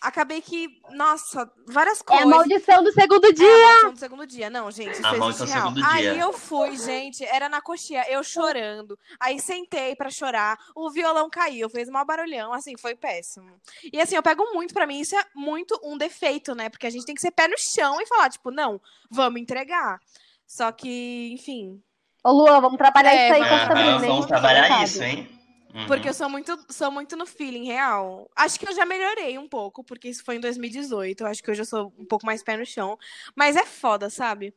[0.00, 2.24] acabei que, nossa, várias coisas.
[2.24, 3.46] É a maldição do segundo dia.
[3.46, 4.50] É a maldição do segundo dia.
[4.50, 5.68] Não, gente, isso A maldição do real.
[5.68, 6.22] segundo Aí dia.
[6.22, 8.98] eu fui, gente, era na coxinha, eu chorando.
[9.18, 13.60] Aí sentei pra chorar, o violão caiu, fez um barulhão, assim, foi péssimo.
[13.92, 16.68] E assim, eu pego muito pra mim, isso é muito um defeito, né?
[16.68, 19.98] Porque a gente tem que ser pé no chão e falar, tipo, não, vamos entregar.
[20.46, 21.80] Só que, enfim,
[22.22, 25.39] Ô, Luan, vamos trabalhar É, isso aí com a vamos- vamos trabalhar isso, hein?
[25.74, 25.86] Uhum.
[25.86, 28.28] Porque eu sou muito, sou muito no feeling real.
[28.34, 31.20] Acho que eu já melhorei um pouco, porque isso foi em 2018.
[31.20, 32.98] Eu acho que hoje eu sou um pouco mais pé no chão.
[33.36, 34.54] Mas é foda, sabe?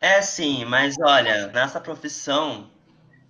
[0.00, 2.70] É sim, mas olha, nessa profissão,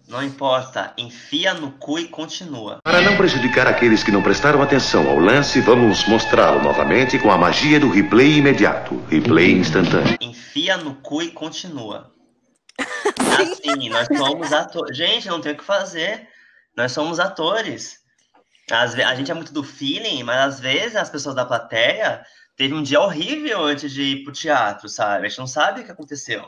[0.09, 2.79] não importa, enfia no cu e continua.
[2.85, 7.39] Para não prejudicar aqueles que não prestaram atenção ao lance, vamos mostrá-lo novamente com a
[7.39, 10.17] magia do replay imediato, replay instantâneo.
[10.21, 12.12] Enfia no cu e continua.
[13.41, 14.97] Assim, nós somos atores.
[14.97, 16.29] Gente, não tem o que fazer.
[16.77, 17.99] Nós somos atores.
[18.71, 22.25] Às A gente é muito do feeling, mas às vezes as pessoas da plateia
[22.57, 25.27] teve um dia horrível antes de ir pro teatro, sabe?
[25.27, 26.47] A gente não sabe o que aconteceu.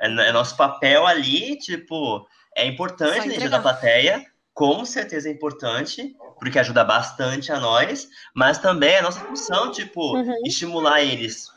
[0.00, 2.26] É, é nosso papel ali, tipo,
[2.56, 3.48] é importante entregar.
[3.48, 9.20] da plateia, com certeza é importante, porque ajuda bastante a nós, mas também é nossa
[9.20, 10.46] função, tipo, Uhum.
[10.46, 11.48] estimular eles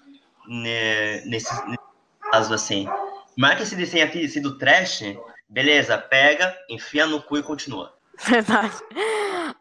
[0.48, 1.78] né, nesse, nesse
[2.32, 2.88] caso assim.
[3.38, 5.04] Mas que esse desenho tenha sido trash,
[5.48, 7.94] beleza, pega, enfia no cu e continua.
[8.26, 8.76] Verdade.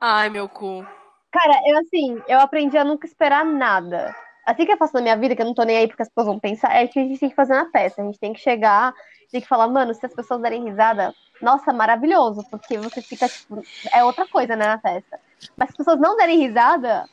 [0.01, 0.87] Ai, meu cu.
[1.33, 4.15] Cara, eu assim, eu aprendi a nunca esperar nada.
[4.47, 6.09] Assim que eu faço na minha vida, que eu não tô nem aí porque as
[6.09, 8.01] pessoas vão pensar, é que a gente tem que fazer na peça.
[8.01, 8.95] A gente tem que chegar,
[9.31, 13.63] tem que falar, mano, se as pessoas derem risada, nossa, maravilhoso, porque você fica, tipo,
[13.93, 15.21] é outra coisa, né, na festa.
[15.57, 17.05] Mas se as pessoas não derem risada,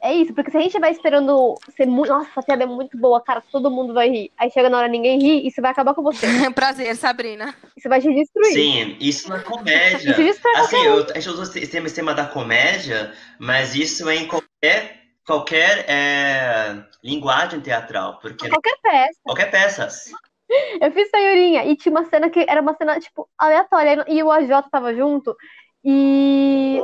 [0.00, 2.96] é isso, porque se a gente vai esperando ser muito, nossa, a piada é muito
[2.98, 4.32] boa, cara, todo mundo vai rir.
[4.38, 6.26] Aí chega na hora ninguém ri, isso vai acabar com você.
[6.54, 7.54] Prazer, Sabrina.
[7.76, 8.52] Isso vai te destruir.
[8.52, 10.10] Sim, isso na comédia.
[10.10, 14.08] Isso destrói Assim, eu, a gente usou esse tema, esse tema da comédia, mas isso
[14.08, 19.18] é em qualquer, qualquer é, linguagem teatral, porque Qualquer peça.
[19.22, 19.88] qualquer peça.
[20.80, 24.04] Eu fiz Sayurinha e tinha uma cena que era uma cena, tipo, aleatória.
[24.08, 25.36] E o AJ tava junto
[25.84, 26.82] e.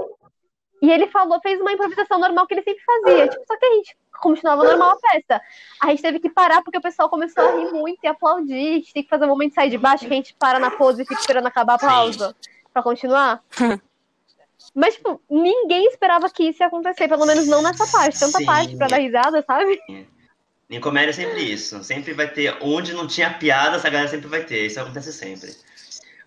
[0.83, 3.29] E ele falou, fez uma improvisação normal que ele sempre fazia.
[3.29, 5.41] Tipo, só que a gente continuava normal a festa.
[5.81, 8.55] A gente teve que parar porque o pessoal começou a rir muito e aplaudir.
[8.55, 10.59] A gente tem que fazer um momento de sair de baixo que a gente para
[10.59, 12.37] na pose e fica esperando acabar a pausa
[12.73, 13.43] pra continuar.
[14.75, 18.19] Mas, tipo, ninguém esperava que isso ia acontecer, pelo menos não nessa parte.
[18.19, 18.45] Tanta Sim.
[18.45, 19.81] parte pra dar risada, sabe?
[20.69, 21.83] Em comédia é sempre isso.
[21.85, 22.57] Sempre vai ter.
[22.61, 24.67] Onde não tinha piada, essa galera sempre vai ter.
[24.67, 25.55] Isso acontece sempre.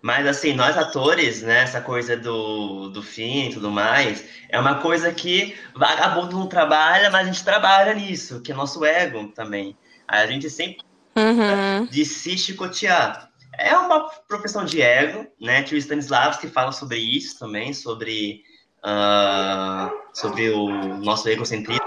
[0.01, 4.75] Mas assim, nós atores, né, essa coisa do, do fim e tudo mais, é uma
[4.75, 9.75] coisa que vagabundo não trabalha, mas a gente trabalha nisso, que é nosso ego também.
[10.07, 10.83] A gente sempre
[11.15, 11.85] Uhum.
[11.85, 13.29] de se chicotear.
[13.57, 15.63] É uma profissão de ego, né?
[15.63, 18.43] Tio Stanislavski fala sobre isso também, sobre,
[18.81, 21.83] ah, sobre o nosso egocentrismo.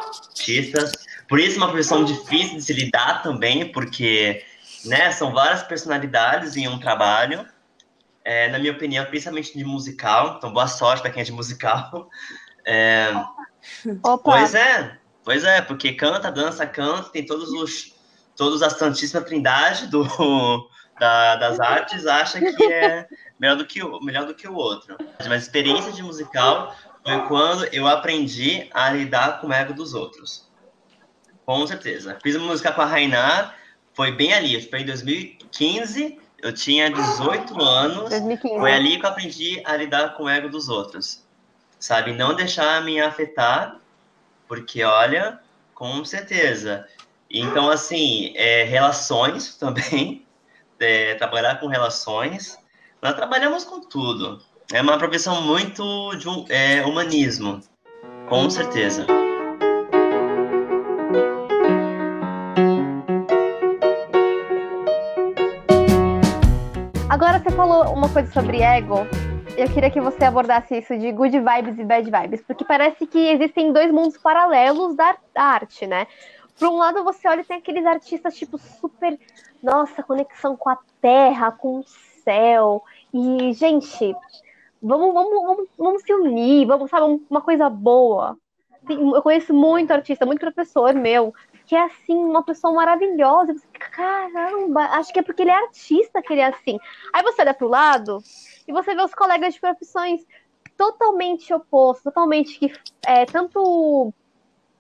[1.29, 4.45] Por isso é uma profissão difícil de se lidar também, porque
[4.85, 7.47] né, são várias personalidades em um trabalho.
[8.25, 10.37] É, na minha opinião, principalmente de musical.
[10.39, 12.09] Então, boa sorte para quem é de musical.
[12.65, 13.13] É,
[14.05, 14.23] Opa.
[14.23, 17.93] Pois é, pois é, porque canta, dança, canta, tem todos os
[18.37, 20.05] todos a Santíssima Trindade do,
[20.97, 23.05] da- das artes acha que é
[23.37, 24.97] melhor do que o melhor do que o outro.
[25.29, 26.73] Mas experiência de musical
[27.05, 30.49] foi quando eu aprendi a lidar com o ego dos outros.
[31.45, 32.17] Com certeza.
[32.23, 33.55] Fiz uma música com a Rainá,
[33.93, 38.11] foi bem ali, foi em 2015, eu tinha 18 anos.
[38.11, 38.59] 2015.
[38.59, 41.23] Foi ali que eu aprendi a lidar com o ego dos outros.
[41.79, 42.13] Sabe?
[42.13, 43.77] Não deixar me afetar,
[44.49, 45.41] porque olha,
[45.75, 46.87] com certeza.
[47.31, 50.27] Então, assim, é, relações também,
[50.79, 52.59] é, trabalhar com relações.
[53.01, 54.43] Nós trabalhamos com tudo.
[54.73, 57.61] É uma profissão muito de um, é, humanismo,
[58.29, 59.07] com certeza.
[67.57, 69.07] Falou uma coisa sobre ego.
[69.57, 73.19] Eu queria que você abordasse isso de good vibes e bad vibes, porque parece que
[73.19, 76.07] existem dois mundos paralelos da arte, né?
[76.59, 79.19] Por um lado, você olha e tem aqueles artistas, tipo, super.
[79.63, 81.85] Nossa, conexão com a terra, com o
[82.25, 82.83] céu.
[83.13, 84.15] E, gente,
[84.83, 88.37] vamos, vamos, vamos, vamos se unir, vamos, sabe, uma coisa boa.
[88.89, 91.35] Eu conheço muito artista, muito professor meu,
[91.67, 93.53] que é assim, uma pessoa maravilhosa.
[93.53, 96.79] Você caramba, acho que é porque ele é artista que ele é assim.
[97.13, 98.19] Aí você olha pro lado
[98.67, 100.27] e você vê os colegas de profissões
[100.77, 102.73] totalmente opostos, totalmente que
[103.07, 104.13] é, tanto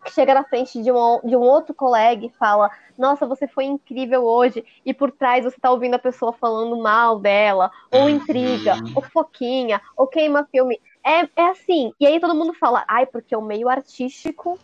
[0.08, 4.24] chega na frente de um, de um outro colega e fala: Nossa, você foi incrível
[4.24, 8.92] hoje, e por trás você tá ouvindo a pessoa falando mal dela, ou intriga, uhum.
[8.96, 10.80] ou foquinha, ou queima filme.
[11.04, 11.92] É, é assim.
[12.00, 14.58] E aí todo mundo fala: Ai, porque o meio artístico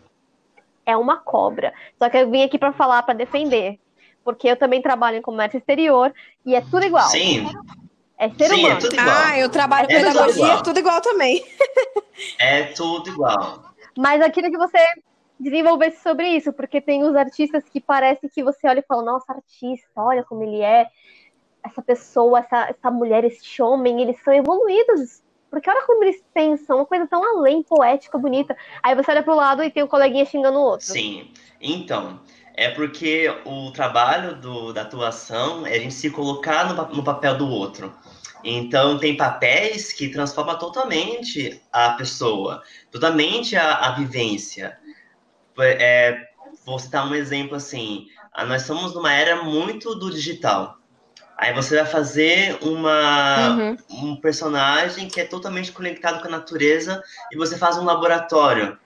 [0.84, 1.72] é uma cobra.
[1.98, 3.78] Só que eu vim aqui para falar, para defender.
[4.28, 6.12] Porque eu também trabalho em comércio exterior
[6.44, 7.08] e é tudo igual.
[7.08, 7.46] Sim.
[8.18, 8.76] É ser Sim, é humano.
[8.76, 9.16] É tudo igual.
[9.24, 11.42] Ah, eu trabalho é pedagogia, é tudo igual também.
[12.38, 13.72] É tudo igual.
[13.96, 14.78] Mas queria que você
[15.40, 19.32] desenvolvesse sobre isso, porque tem os artistas que parece que você olha e fala, nossa,
[19.32, 20.88] artista, olha como ele é,
[21.64, 25.22] essa pessoa, essa, essa mulher, este homem, eles são evoluídos.
[25.48, 28.54] Porque olha como eles pensam, uma coisa tão além, poética, bonita.
[28.82, 30.86] Aí você olha pro lado e tem um coleguinha xingando o outro.
[30.86, 31.32] Sim.
[31.60, 32.20] Então,
[32.58, 37.38] é porque o trabalho do, da atuação é a gente se colocar no, no papel
[37.38, 37.94] do outro.
[38.42, 44.76] Então, tem papéis que transformam totalmente a pessoa, totalmente a, a vivência.
[45.56, 46.30] É,
[46.66, 50.78] vou citar um exemplo assim: ah, nós estamos numa era muito do digital.
[51.36, 53.76] Aí você vai fazer uma, uhum.
[53.90, 58.76] um personagem que é totalmente conectado com a natureza e você faz um laboratório.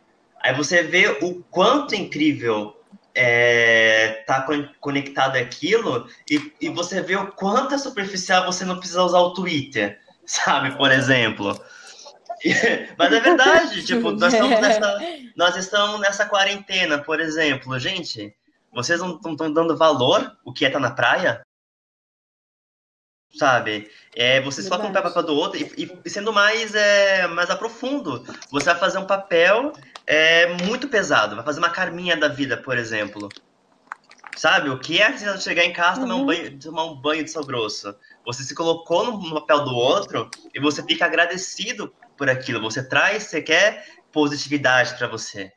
[0.42, 2.76] Aí você vê o quanto incrível
[3.14, 4.46] é, tá
[4.80, 9.34] conectado aquilo e, e você vê o quanto é superficial você não precisa usar o
[9.34, 11.58] Twitter, sabe, por exemplo.
[12.98, 14.98] Mas é verdade, tipo, nós estamos, nessa,
[15.36, 17.78] nós estamos nessa quarentena, por exemplo.
[17.78, 18.34] Gente,
[18.72, 21.42] vocês não estão dando valor o que é estar tá na praia?
[23.34, 23.90] Sabe?
[24.14, 28.24] É, você só um papel do outro e, e, sendo mais, é, mais aprofundo.
[28.50, 29.72] Você vai fazer um papel
[30.06, 31.34] é, muito pesado.
[31.34, 33.28] Vai fazer uma carminha da vida, por exemplo.
[34.36, 34.70] Sabe?
[34.70, 36.26] O que é você chegar em casa e tomar, um uhum.
[36.26, 37.94] banho, tomar um banho de sal grosso?
[38.24, 42.60] Você se colocou no papel do outro e você fica agradecido por aquilo.
[42.60, 45.52] Você traz, você quer positividade para você.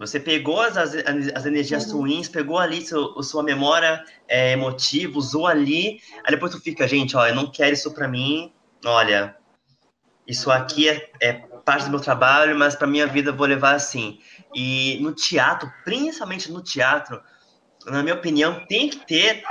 [0.00, 0.94] Você pegou as, as,
[1.34, 1.98] as energias uhum.
[1.98, 7.14] ruins, pegou ali seu, sua memória é, emotiva, usou ali, aí depois tu fica, gente,
[7.14, 8.50] ó, eu não quero isso para mim,
[8.82, 9.36] olha,
[10.26, 11.32] isso aqui é, é
[11.66, 14.18] parte do meu trabalho, mas para minha vida eu vou levar assim.
[14.54, 17.20] E no teatro, principalmente no teatro,
[17.84, 19.42] na minha opinião, tem que ter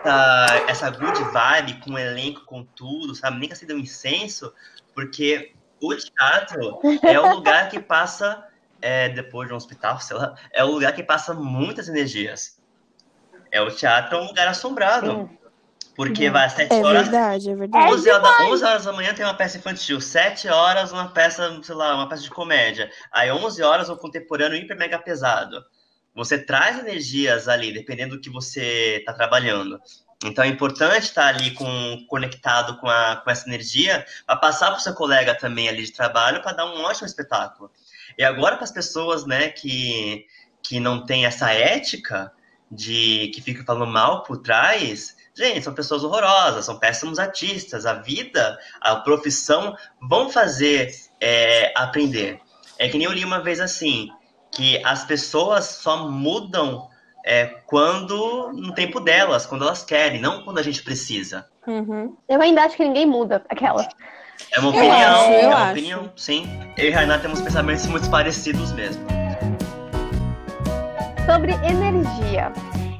[0.00, 3.38] uh, essa good vibe com o elenco, com tudo, sabe?
[3.38, 4.54] Nem que seja um incenso,
[4.94, 8.42] porque o teatro é o lugar que passa,
[8.80, 12.58] é, depois de um hospital, sei lá, é o lugar que passa muitas energias.
[13.50, 15.10] É o teatro é um lugar assombrado.
[15.10, 15.38] Sim.
[15.96, 17.02] Porque vai às 7 é horas.
[17.08, 17.92] Verdade, é verdade.
[17.92, 21.74] 11 horas, 11 horas da manhã tem uma peça infantil, 7 horas uma peça, sei
[21.74, 22.88] lá, uma peça de comédia.
[23.10, 25.60] Aí 11 horas um contemporâneo hiper mega pesado.
[26.14, 29.80] Você traz energias ali, dependendo do que você está trabalhando.
[30.24, 34.78] Então é importante estar ali com, conectado com, a, com essa energia para passar para
[34.78, 37.70] o seu colega também ali de trabalho para dar um ótimo espetáculo.
[38.18, 40.26] E agora para as pessoas né, que,
[40.60, 42.32] que não têm essa ética
[42.70, 47.86] de que ficam falando mal por trás, gente, são pessoas horrorosas, são péssimos artistas.
[47.86, 52.40] A vida, a profissão vão fazer é, aprender.
[52.78, 54.10] É que nem eu li uma vez assim,
[54.52, 56.88] que as pessoas só mudam
[57.24, 61.48] é, quando no tempo delas, quando elas querem, não quando a gente precisa.
[61.66, 62.16] Uhum.
[62.28, 63.88] Eu ainda acho que ninguém muda aquela.
[64.52, 65.72] É uma opinião, acho, é uma acho.
[65.72, 66.46] opinião, sim.
[66.76, 69.04] Eu e Renato temos pensamentos muito parecidos mesmo.
[71.26, 72.52] Sobre energia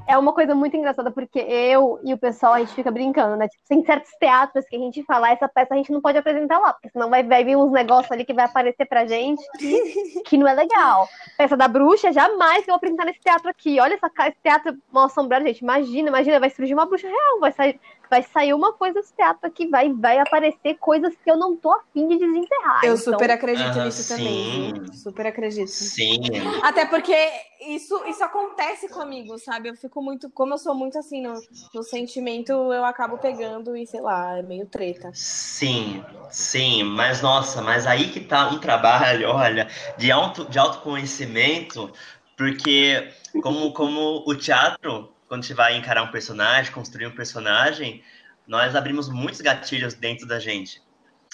[0.09, 3.47] é uma coisa muito engraçada, porque eu e o pessoal, a gente fica brincando, né?
[3.47, 6.59] Tipo, tem certos teatros que a gente fala, essa peça a gente não pode apresentar
[6.59, 10.23] lá, porque senão vai, vai vir uns negócios ali que vai aparecer pra gente que,
[10.25, 11.07] que não é legal.
[11.37, 13.79] Peça da bruxa, jamais que eu vou apresentar nesse teatro aqui.
[13.79, 15.61] Olha essa, esse teatro mal assombrado, gente.
[15.61, 17.79] Imagina, imagina, vai surgir uma bruxa real, vai sair
[18.11, 21.73] vai sair uma coisa desse teatro que vai, vai aparecer coisas que eu não tô
[21.73, 22.85] afim de desenterrar.
[22.85, 23.13] Eu então...
[23.13, 24.17] super acredito nisso sim.
[24.17, 24.93] também.
[24.93, 25.69] Super acredito.
[25.69, 26.21] Sim.
[26.63, 27.15] Até porque
[27.61, 29.69] isso, isso acontece comigo, sabe?
[29.69, 31.35] Eu fico muito, como eu sou muito assim no,
[31.75, 35.11] no sentimento, eu acabo pegando e sei lá, é meio treta.
[35.13, 41.91] Sim, sim, mas nossa, mas aí que tá um trabalho, olha, de, auto, de autoconhecimento,
[42.37, 48.03] porque como, como o teatro quando a gente vai encarar um personagem, construir um personagem,
[48.47, 50.83] nós abrimos muitos gatilhos dentro da gente.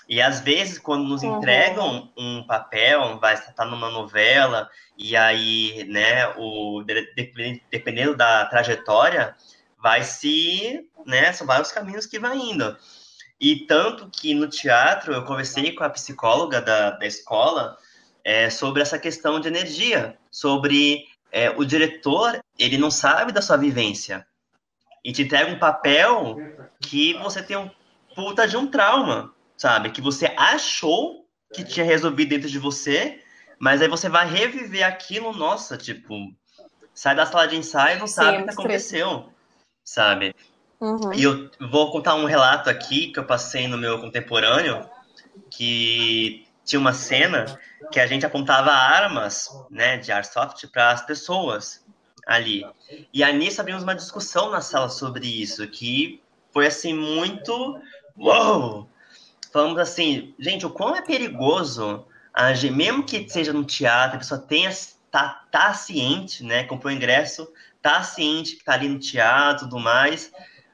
[0.08, 1.38] E às vezes, quando nos uhum.
[1.38, 6.84] entregam um papel, vai estar numa novela, e aí, né, o,
[7.70, 9.34] dependendo da trajetória,
[9.78, 12.76] vai se, né, são vários caminhos que vai indo.
[13.40, 17.76] E tanto que no teatro, eu conversei com a psicóloga da, da escola
[18.22, 23.56] é, sobre essa questão de energia, sobre é, o diretor ele não sabe da sua
[23.56, 24.26] vivência.
[25.04, 26.38] e te entrega um papel
[26.80, 27.70] que você tem um
[28.14, 29.90] puta de um trauma, sabe?
[29.90, 33.20] Que você achou que tinha resolvido dentro de você,
[33.58, 36.14] mas aí você vai reviver aquilo, nossa, tipo,
[36.94, 39.28] sai da sala de ensaio e não Sim, sabe o que aconteceu,
[39.84, 40.34] sabe?
[40.80, 41.12] Uhum.
[41.12, 44.88] E eu vou contar um relato aqui que eu passei no meu contemporâneo,
[45.50, 47.60] que tinha uma cena
[47.92, 51.83] que a gente apontava armas, né, de airsoft para as pessoas
[52.26, 52.66] ali.
[53.12, 57.80] E a Anissa abrimos uma discussão na sala sobre isso, que foi assim muito
[58.16, 58.88] uou!
[59.52, 64.40] Falamos assim, gente, o quão é perigoso agir, mesmo que seja no teatro, a pessoa
[64.40, 64.70] tenha
[65.10, 67.48] tá, tá ciente, né, comprou o ingresso,
[67.80, 70.32] tá ciente que tá ali no teatro, tudo mais,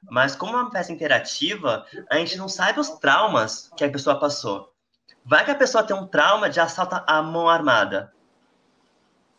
[0.09, 4.19] mas como é uma peça interativa, a gente não sabe os traumas que a pessoa
[4.19, 4.73] passou.
[5.25, 8.13] Vai que a pessoa tem um trauma de assalto à mão armada.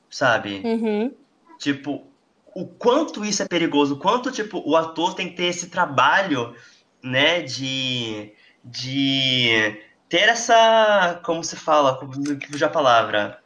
[0.10, 0.62] Sabe?
[0.64, 1.16] Uhum.
[1.62, 2.08] Tipo,
[2.56, 6.56] o quanto isso é perigoso, o quanto, tipo, o ator tem que ter esse trabalho,
[7.04, 12.14] né, de, de ter essa, como se fala, como
[12.56, 13.40] já a palavra,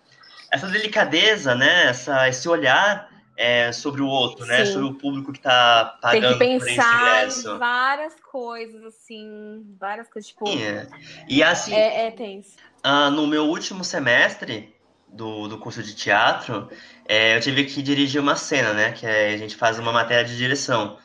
[0.49, 4.65] essa delicadeza, né, essa, esse olhar é, sobre o outro, né?
[4.65, 4.71] Sim.
[4.71, 10.30] Sobre o público que está pagando Tem que pensar em várias coisas, assim, várias coisas,
[10.30, 10.47] tipo...
[10.47, 10.88] É.
[11.28, 11.75] E assim...
[11.75, 12.56] É, é tenso.
[12.82, 14.73] Ah, no meu último semestre
[15.15, 16.69] do, do curso de teatro,
[17.08, 18.91] é, eu tive que dirigir uma cena, né?
[18.91, 20.97] Que é, a gente faz uma matéria de direção.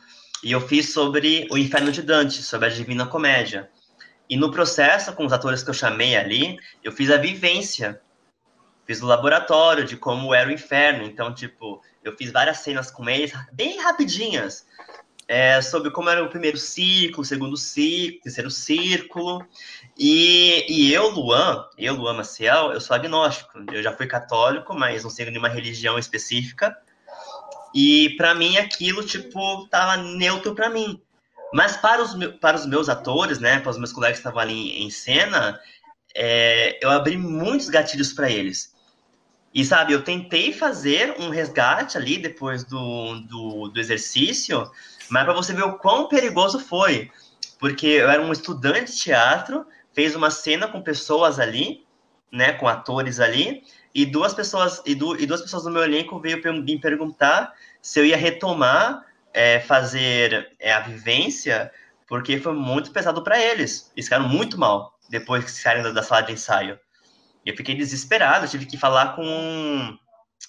[0.43, 3.69] E eu fiz sobre o Inferno de Dante, sobre a Divina Comédia.
[4.29, 8.01] E no processo, com os atores que eu chamei ali, eu fiz a vivência.
[8.85, 11.03] Fiz o laboratório de como era o inferno.
[11.03, 14.65] Então, tipo, eu fiz várias cenas com eles, bem rapidinhas,
[15.31, 19.47] é, sobre como era o primeiro ciclo, segundo ciclo, terceiro círculo.
[19.97, 23.63] E, e eu, Luan, eu, Luan Maciel, eu sou agnóstico.
[23.71, 26.77] Eu já fui católico, mas não sigo nenhuma religião específica.
[27.73, 31.01] E para mim aquilo, tipo, tava neutro para mim.
[31.53, 34.83] Mas para os, para os meus atores, né, para os meus colegas que estavam ali
[34.83, 35.57] em cena,
[36.13, 38.75] é, eu abri muitos gatilhos para eles.
[39.53, 44.69] E sabe, eu tentei fazer um resgate ali depois do, do, do exercício,
[45.11, 47.11] mas para você ver o quão perigoso foi.
[47.59, 51.85] Porque eu era um estudante de teatro, fez uma cena com pessoas ali,
[52.31, 56.17] né, com atores ali, e duas pessoas e, du, e duas pessoas do meu elenco
[56.19, 61.69] veio me perguntar se eu ia retomar é, fazer é, a vivência,
[62.07, 63.91] porque foi muito pesado para eles.
[63.95, 66.79] Eles ficaram muito mal depois que saíram da, sala de ensaio.
[67.45, 69.97] Eu fiquei desesperado, tive que falar com,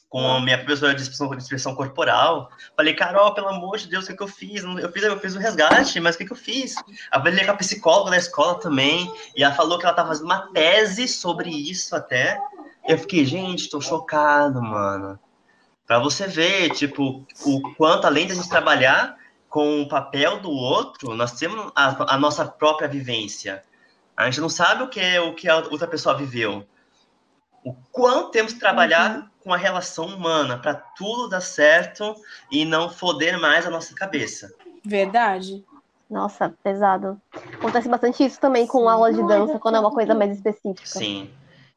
[0.09, 2.51] com a minha professora de expressão, de expressão corporal.
[2.77, 4.63] Falei, Carol, pelo amor de Deus, o que, que eu fiz?
[4.63, 6.75] Eu fiz, eu fiz o resgate, mas o que, que eu fiz?
[7.11, 10.53] Falei com a psicóloga da escola também, e ela falou que ela estava fazendo uma
[10.53, 12.39] tese sobre isso até.
[12.87, 15.19] Eu fiquei, gente, tô chocado, mano.
[15.87, 19.17] Pra você ver, tipo, o quanto, além de a gente trabalhar
[19.49, 23.63] com o papel do outro, nós temos a, a nossa própria vivência.
[24.17, 26.67] A gente não sabe o que é o que a outra pessoa viveu
[27.65, 29.29] o quanto temos que trabalhar uhum.
[29.45, 32.15] com a relação humana para tudo dar certo
[32.51, 34.53] e não foder mais a nossa cabeça.
[34.85, 35.65] Verdade.
[36.11, 37.21] Nossa, pesado.
[37.55, 40.87] Acontece bastante isso também com aula de dança, quando é uma coisa mais específica.
[40.87, 41.31] Sim.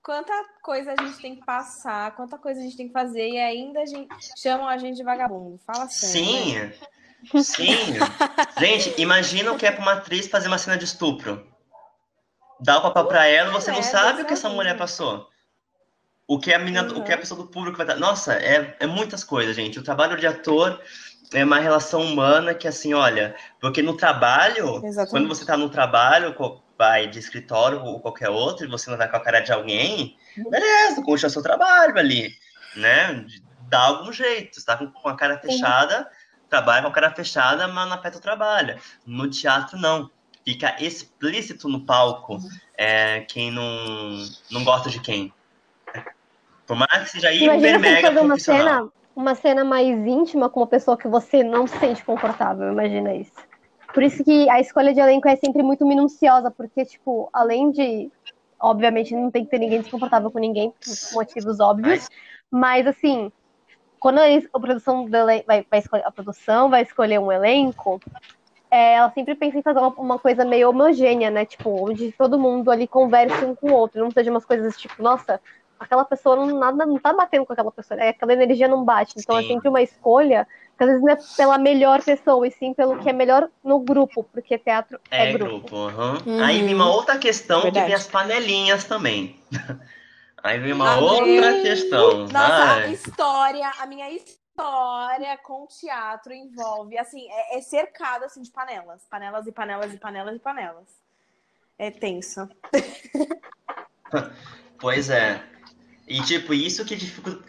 [0.04, 3.40] Quanta coisa a gente tem que passar, quanta coisa a gente tem que fazer e
[3.40, 5.60] ainda a gente chamam a gente de vagabundo.
[5.66, 6.26] Fala sério.
[6.26, 6.60] Sim.
[6.60, 6.74] Né?
[7.42, 7.94] Sim.
[8.60, 11.48] gente, imagina o que é para uma atriz fazer uma cena de estupro.
[12.60, 15.28] Dá o papel para ela, você não é, sabe o que essa mulher passou.
[16.28, 17.00] O que a menina, uhum.
[17.00, 17.98] o que a pessoa do público vai dar.
[17.98, 19.78] Nossa, é, é muitas coisas, gente.
[19.78, 20.82] O trabalho de ator
[21.34, 25.12] é uma relação humana que, assim, olha, porque no trabalho, Exatamente.
[25.12, 26.36] quando você está no trabalho,
[26.78, 30.18] vai de escritório ou qualquer outro, e você não vai com a cara de alguém,
[30.38, 30.50] uhum.
[30.50, 32.34] beleza, continua seu trabalho ali,
[32.76, 33.26] né?
[33.70, 34.60] Dá algum jeito.
[34.60, 36.48] Você tá com a cara fechada, uhum.
[36.50, 38.80] trabalha com a cara fechada, mas não afeta o trabalho.
[39.06, 40.10] No teatro, não.
[40.44, 42.50] Fica explícito no palco uhum.
[42.78, 45.34] é, quem não, não gosta de quem.
[46.66, 50.68] Por mais que seja hiper mega fazer uma cena, uma cena mais íntima com uma
[50.68, 53.34] pessoa que você não se sente confortável, imagina isso.
[53.94, 58.12] Por isso que a escolha de elenco é sempre muito minuciosa, porque, tipo, além de.
[58.60, 62.10] Obviamente, não tem que ter ninguém desconfortável com ninguém, por motivos óbvios.
[62.50, 63.32] Mas, assim,
[64.00, 68.02] quando a produção, vai, vai escolher, a produção vai escolher um elenco,
[68.70, 71.46] é, ela sempre pensa em fazer uma, uma, coisa meio homogênea, né?
[71.46, 74.02] Tipo, onde todo mundo ali converse um com o outro.
[74.04, 75.40] Não seja umas coisas tipo, nossa,
[75.80, 79.16] aquela pessoa não, nada, não tá batendo com aquela pessoa, é, aquela energia não bate.
[79.18, 79.48] Então é sim.
[79.48, 80.48] é sempre uma escolha,
[80.78, 83.80] que às vezes não é pela melhor pessoa, e sim pelo que é melhor no
[83.80, 85.60] grupo, porque teatro é, é grupo.
[85.60, 86.18] grupo uhum.
[86.26, 86.44] Uhum.
[86.44, 87.86] Aí vem uma outra questão Verdade.
[87.86, 89.40] que vem as panelinhas também.
[90.44, 92.28] Aí vem uma outra questão.
[92.28, 92.84] Nossa, Ai.
[92.84, 99.08] a história, a minha história com teatro envolve, assim, é, é cercado assim, de panelas.
[99.10, 100.88] Panelas e panelas e panelas e panelas.
[101.80, 102.48] É tenso.
[104.80, 105.42] Pois é.
[106.08, 106.96] E, tipo, isso que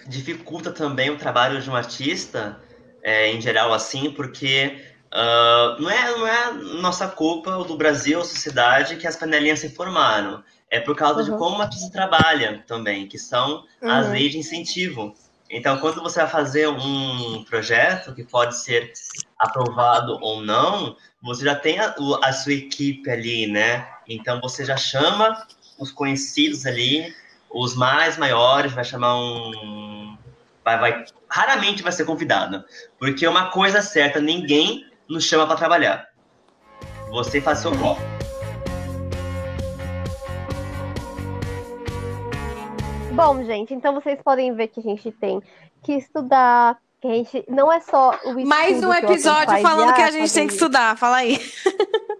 [0.06, 2.58] dificulta também o trabalho de um artista,
[3.02, 4.82] é, em geral, assim, porque
[5.12, 10.42] uh, não, é, não é nossa culpa, do Brasil, sociedade, que as panelinhas se formaram.
[10.70, 11.30] É por causa uhum.
[11.30, 13.90] de como o artista trabalha também, que são uhum.
[13.90, 15.14] as leis de incentivo.
[15.48, 18.92] Então, quando você vai fazer um projeto que pode ser
[19.38, 23.86] aprovado ou não, você já tem a, a sua equipe ali, né?
[24.08, 25.46] Então, você já chama
[25.78, 27.14] os conhecidos ali,
[27.56, 30.18] os mais maiores, vai chamar um.
[30.62, 32.62] Vai, vai, raramente vai ser convidado.
[32.98, 36.06] Porque uma coisa certa, ninguém nos chama para trabalhar.
[37.10, 38.02] Você faz seu corpo.
[43.12, 45.40] Bom, gente, então vocês podem ver que a gente tem
[45.82, 50.10] que estudar, que a gente não é só o Mais um episódio falando que a
[50.10, 51.38] gente tem que estudar, fala aí.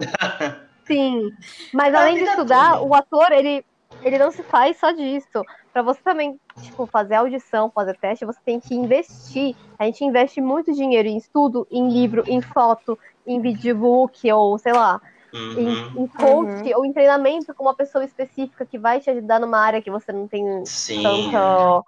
[0.87, 1.31] Sim,
[1.75, 3.63] mas além de estudar, o ator, ele
[4.07, 5.45] ele não se faz só disso.
[5.73, 9.57] Para você também, tipo, fazer audição, fazer teste, você tem que investir.
[9.77, 12.97] A gente investe muito dinheiro em estudo, em livro, em foto,
[13.27, 15.01] em videobook, ou sei lá,
[15.35, 15.59] uhum.
[15.59, 16.79] em, em coach, uhum.
[16.79, 20.13] ou em treinamento com uma pessoa específica que vai te ajudar numa área que você
[20.13, 21.03] não tem Sim.
[21.03, 21.85] tanto.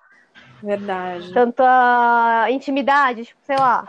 [0.62, 1.32] Verdade.
[1.32, 3.86] Tanta intimidade, tipo, sei lá.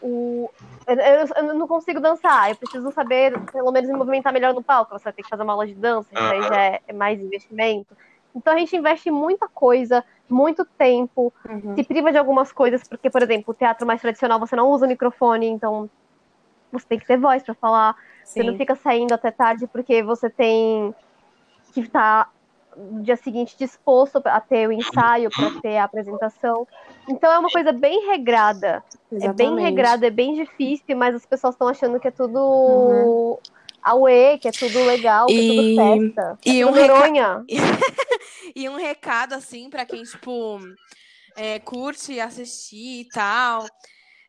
[0.00, 0.50] O,
[0.86, 4.62] eu, eu, eu, não consigo dançar, eu preciso saber, pelo menos, me movimentar melhor no
[4.62, 4.96] palco.
[4.98, 7.20] Você vai ter que fazer uma aula de dança, isso aí já é, é, mais
[7.20, 7.96] investimento.
[8.34, 11.74] Então a gente investe muita coisa, muito tempo, uhum.
[11.74, 14.86] se priva de algumas coisas, porque, por exemplo, o teatro mais tradicional você não usa
[14.86, 15.88] microfone, então
[16.72, 17.96] você tem que ter voz para falar.
[18.24, 18.40] Sim.
[18.40, 20.94] Você não fica saindo até tarde porque você tem
[21.72, 22.30] que estar
[22.76, 26.66] no dia seguinte disposto a ter o ensaio, para ter a apresentação.
[27.08, 28.82] Então é uma coisa bem regrada.
[29.10, 29.26] Exatamente.
[29.26, 33.38] É bem regrada, é bem difícil, mas as pessoas estão achando que é tudo uhum.
[33.82, 35.78] Aue, que é tudo legal, que e...
[35.78, 36.38] é tudo festa.
[36.46, 37.44] E é um reca...
[38.56, 40.58] e um recado, assim, para quem, tipo,
[41.36, 43.66] é, curte assistir e tal.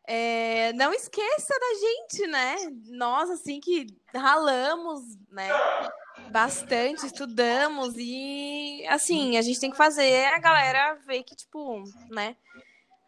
[0.06, 2.56] É, não esqueça da gente, né?
[2.90, 5.48] Nós, assim, que ralamos, né?
[6.30, 12.36] Bastante, estudamos e, assim, a gente tem que fazer a galera ver que, tipo, né?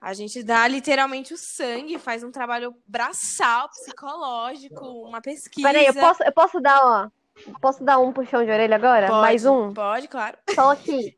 [0.00, 5.66] A gente dá literalmente o sangue, faz um trabalho braçal, psicológico, uma pesquisa.
[5.66, 7.10] Peraí, eu posso, eu posso dar, ó,
[7.60, 9.08] posso dar um puxão de orelha agora?
[9.08, 9.74] Pode, Mais um?
[9.74, 10.38] Pode, claro.
[10.54, 11.16] Só que,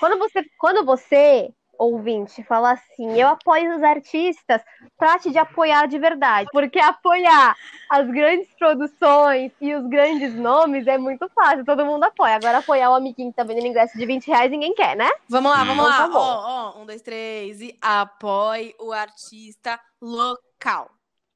[0.00, 1.52] quando você, quando você
[1.82, 4.62] ouvinte fala assim: eu apoio os artistas,
[4.98, 6.48] trate de apoiar de verdade.
[6.52, 7.54] Porque apoiar
[7.90, 12.36] as grandes produções e os grandes nomes é muito fácil, todo mundo apoia.
[12.36, 15.10] Agora, apoiar o amiguinho que tá vendendo ingresso de 20 reais, ninguém quer, né?
[15.28, 16.08] Vamos lá, vamos então, lá.
[16.08, 17.60] Tá ó, ó, um, dois, três.
[17.60, 20.90] E apoie o artista local.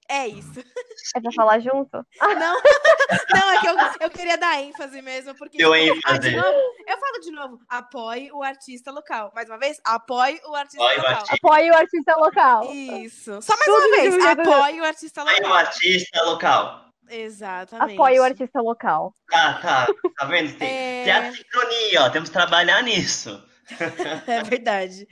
[0.08, 0.60] É isso.
[1.14, 2.04] É pra falar junto?
[2.20, 2.56] Não,
[3.34, 5.62] não é que eu, eu queria dar ênfase mesmo, porque.
[5.62, 6.34] Eu ênfase.
[6.34, 9.32] Eu falo de novo, apoie o artista local.
[9.34, 11.12] Mais uma vez, apoie o artista apoie local.
[11.12, 11.34] O artista.
[11.34, 12.74] Apoie o artista local.
[12.74, 13.42] Isso.
[13.42, 15.36] Só mais Tudo uma vez, apoie o artista local.
[15.36, 16.86] Apoie o artista local.
[17.08, 17.94] Exatamente.
[17.94, 19.14] Apoie o artista local.
[19.28, 19.86] Tá, tá.
[20.16, 20.56] Tá vendo?
[20.58, 21.04] Tem, é...
[21.04, 22.10] tem a sincronia, ó.
[22.10, 23.42] Temos que trabalhar nisso.
[24.28, 25.06] É verdade.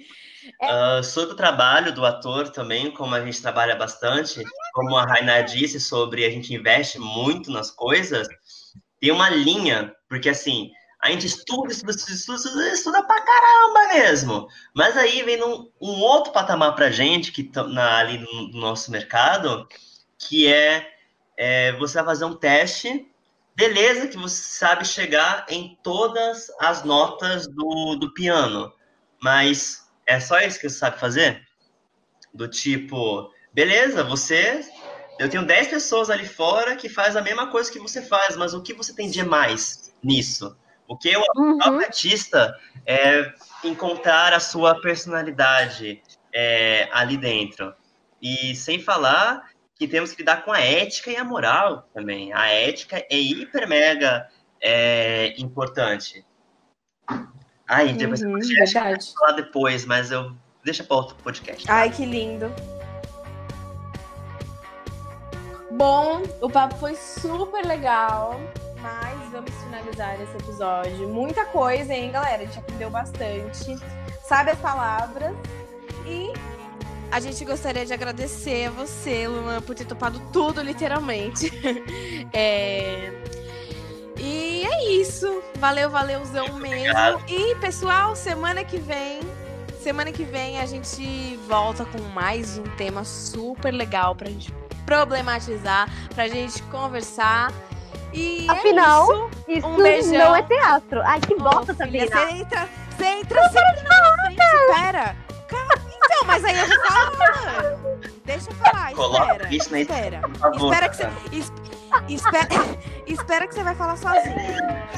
[0.63, 4.43] Uh, sobre o trabalho do ator também, como a gente trabalha bastante,
[4.73, 8.29] como a Raina disse sobre a gente investe muito nas coisas,
[9.01, 10.71] tem uma linha, porque assim,
[11.03, 14.49] a gente estuda, estuda, estuda, estuda, estuda pra caramba mesmo.
[14.75, 18.61] Mas aí vem um, um outro patamar pra gente, que tá na, ali no, no,
[18.61, 19.69] nosso mercado,
[20.19, 20.87] que é,
[21.37, 23.07] é você vai fazer um teste
[23.55, 28.73] beleza que você sabe chegar em todas as notas do, do piano,
[29.23, 31.43] mas é só isso que você sabe fazer?
[32.33, 34.61] Do tipo, beleza, você.
[35.19, 38.53] Eu tenho 10 pessoas ali fora que faz a mesma coisa que você faz, mas
[38.53, 40.57] o que você tem de mais nisso?
[40.89, 41.61] O que o uhum.
[41.63, 43.33] artista é
[43.63, 46.03] encontrar a sua personalidade
[46.33, 47.73] é, ali dentro.
[48.21, 52.33] E sem falar que temos que lidar com a ética e a moral também.
[52.33, 54.29] A ética é hiper mega
[54.61, 56.25] é, importante.
[57.69, 61.67] Ai, depois uhum, eu falar depois, mas eu deixa para outro podcast.
[61.67, 61.75] Tá?
[61.75, 62.53] Ai, que lindo.
[65.71, 68.39] Bom, o papo foi super legal,
[68.81, 71.09] mas vamos finalizar esse episódio.
[71.09, 72.43] Muita coisa, hein, galera?
[72.43, 73.77] A gente aprendeu bastante,
[74.23, 75.35] sabe as palavras
[76.07, 76.33] e
[77.11, 81.51] a gente gostaria de agradecer a você, Luan, por ter topado tudo, literalmente.
[82.33, 83.13] é...
[84.19, 84.54] E
[84.85, 85.43] é isso.
[85.57, 86.91] Valeu, valeuzão mesmo.
[86.91, 87.23] Obrigado.
[87.29, 89.21] E, pessoal, semana que vem.
[89.81, 94.53] Semana que vem a gente volta com mais um tema super legal pra gente
[94.87, 97.53] problematizar, pra gente conversar.
[98.13, 99.77] E é Afinal, é isso, isso um
[100.19, 101.03] não é teatro.
[101.03, 102.07] Ai, que bosta, oh, Sabrina.
[102.07, 105.17] Você entra, você entra sempre na frente, espera.
[105.51, 107.75] Então, mas aí eu vou falar.
[108.25, 109.55] Deixa eu falar, espera.
[109.55, 110.21] Isso espera.
[110.55, 111.65] espera que você.
[112.09, 112.49] Espera,
[113.07, 114.89] espera que você vai falar sozinha.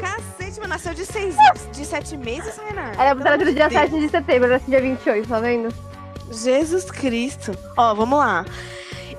[0.00, 1.36] Cacete, mas nasceu de seis
[1.72, 3.00] de sete meses, Renato.
[3.00, 3.72] Ela é no dia Deus.
[3.72, 5.74] 7 de setembro, nasceu dia 28, tá vendo?
[6.30, 7.52] Jesus Cristo.
[7.76, 8.44] Ó, vamos lá.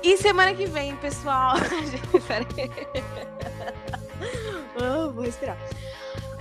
[0.02, 1.56] E semana que vem, pessoal.
[2.26, 2.70] Pera aí.
[4.80, 5.56] Oh, vou respirar.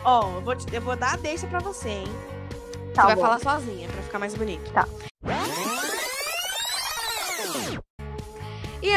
[0.04, 2.08] Ó, oh, vou, eu vou dar a deixa pra você, hein?
[2.94, 3.22] Tá você bom.
[3.22, 4.72] vai falar sozinha, pra ficar mais bonito.
[4.72, 4.88] Tá.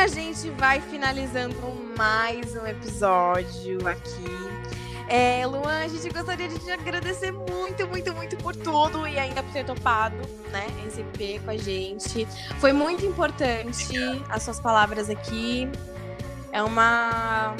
[0.01, 1.55] A gente vai finalizando
[1.95, 4.25] mais um episódio aqui.
[5.07, 9.43] É, Luan, a gente gostaria de te agradecer muito, muito, muito por tudo e ainda
[9.43, 10.17] por ter topado,
[10.51, 12.27] né, esse EP com a gente.
[12.59, 13.93] Foi muito importante
[14.31, 15.69] as suas palavras aqui.
[16.51, 17.55] É uma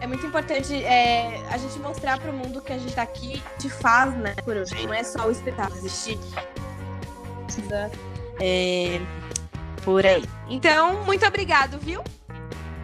[0.00, 3.42] é muito importante é, a gente mostrar para o mundo que a gente está aqui
[3.58, 4.36] te faz, né?
[4.44, 4.86] Por hoje.
[4.86, 6.16] Não é só o espetáculo, existe
[8.40, 9.00] é,
[9.88, 10.22] por aí.
[10.50, 12.04] Então, muito obrigado, viu?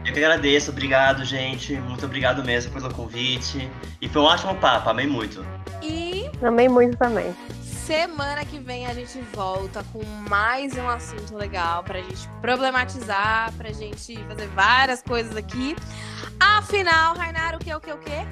[0.07, 1.74] Eu que agradeço, obrigado, gente.
[1.74, 3.70] Muito obrigado mesmo pelo convite.
[4.00, 5.44] E foi um ótimo papo, amei muito.
[5.82, 6.30] E.
[6.42, 7.34] Amei muito também.
[7.62, 13.70] Semana que vem a gente volta com mais um assunto legal pra gente problematizar, pra
[13.70, 15.76] gente fazer várias coisas aqui.
[16.40, 18.26] Afinal, Rainara, o que, o que, o que?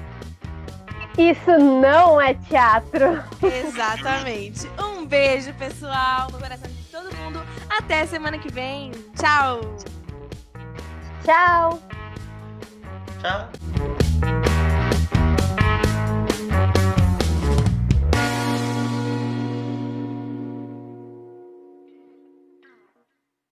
[1.21, 3.23] Isso não é teatro.
[3.43, 4.67] Exatamente.
[4.79, 7.39] Um beijo, pessoal, no coração de todo mundo.
[7.77, 8.91] Até semana que vem.
[9.15, 9.61] Tchau.
[11.23, 11.81] Tchau.
[13.19, 14.02] Tchau.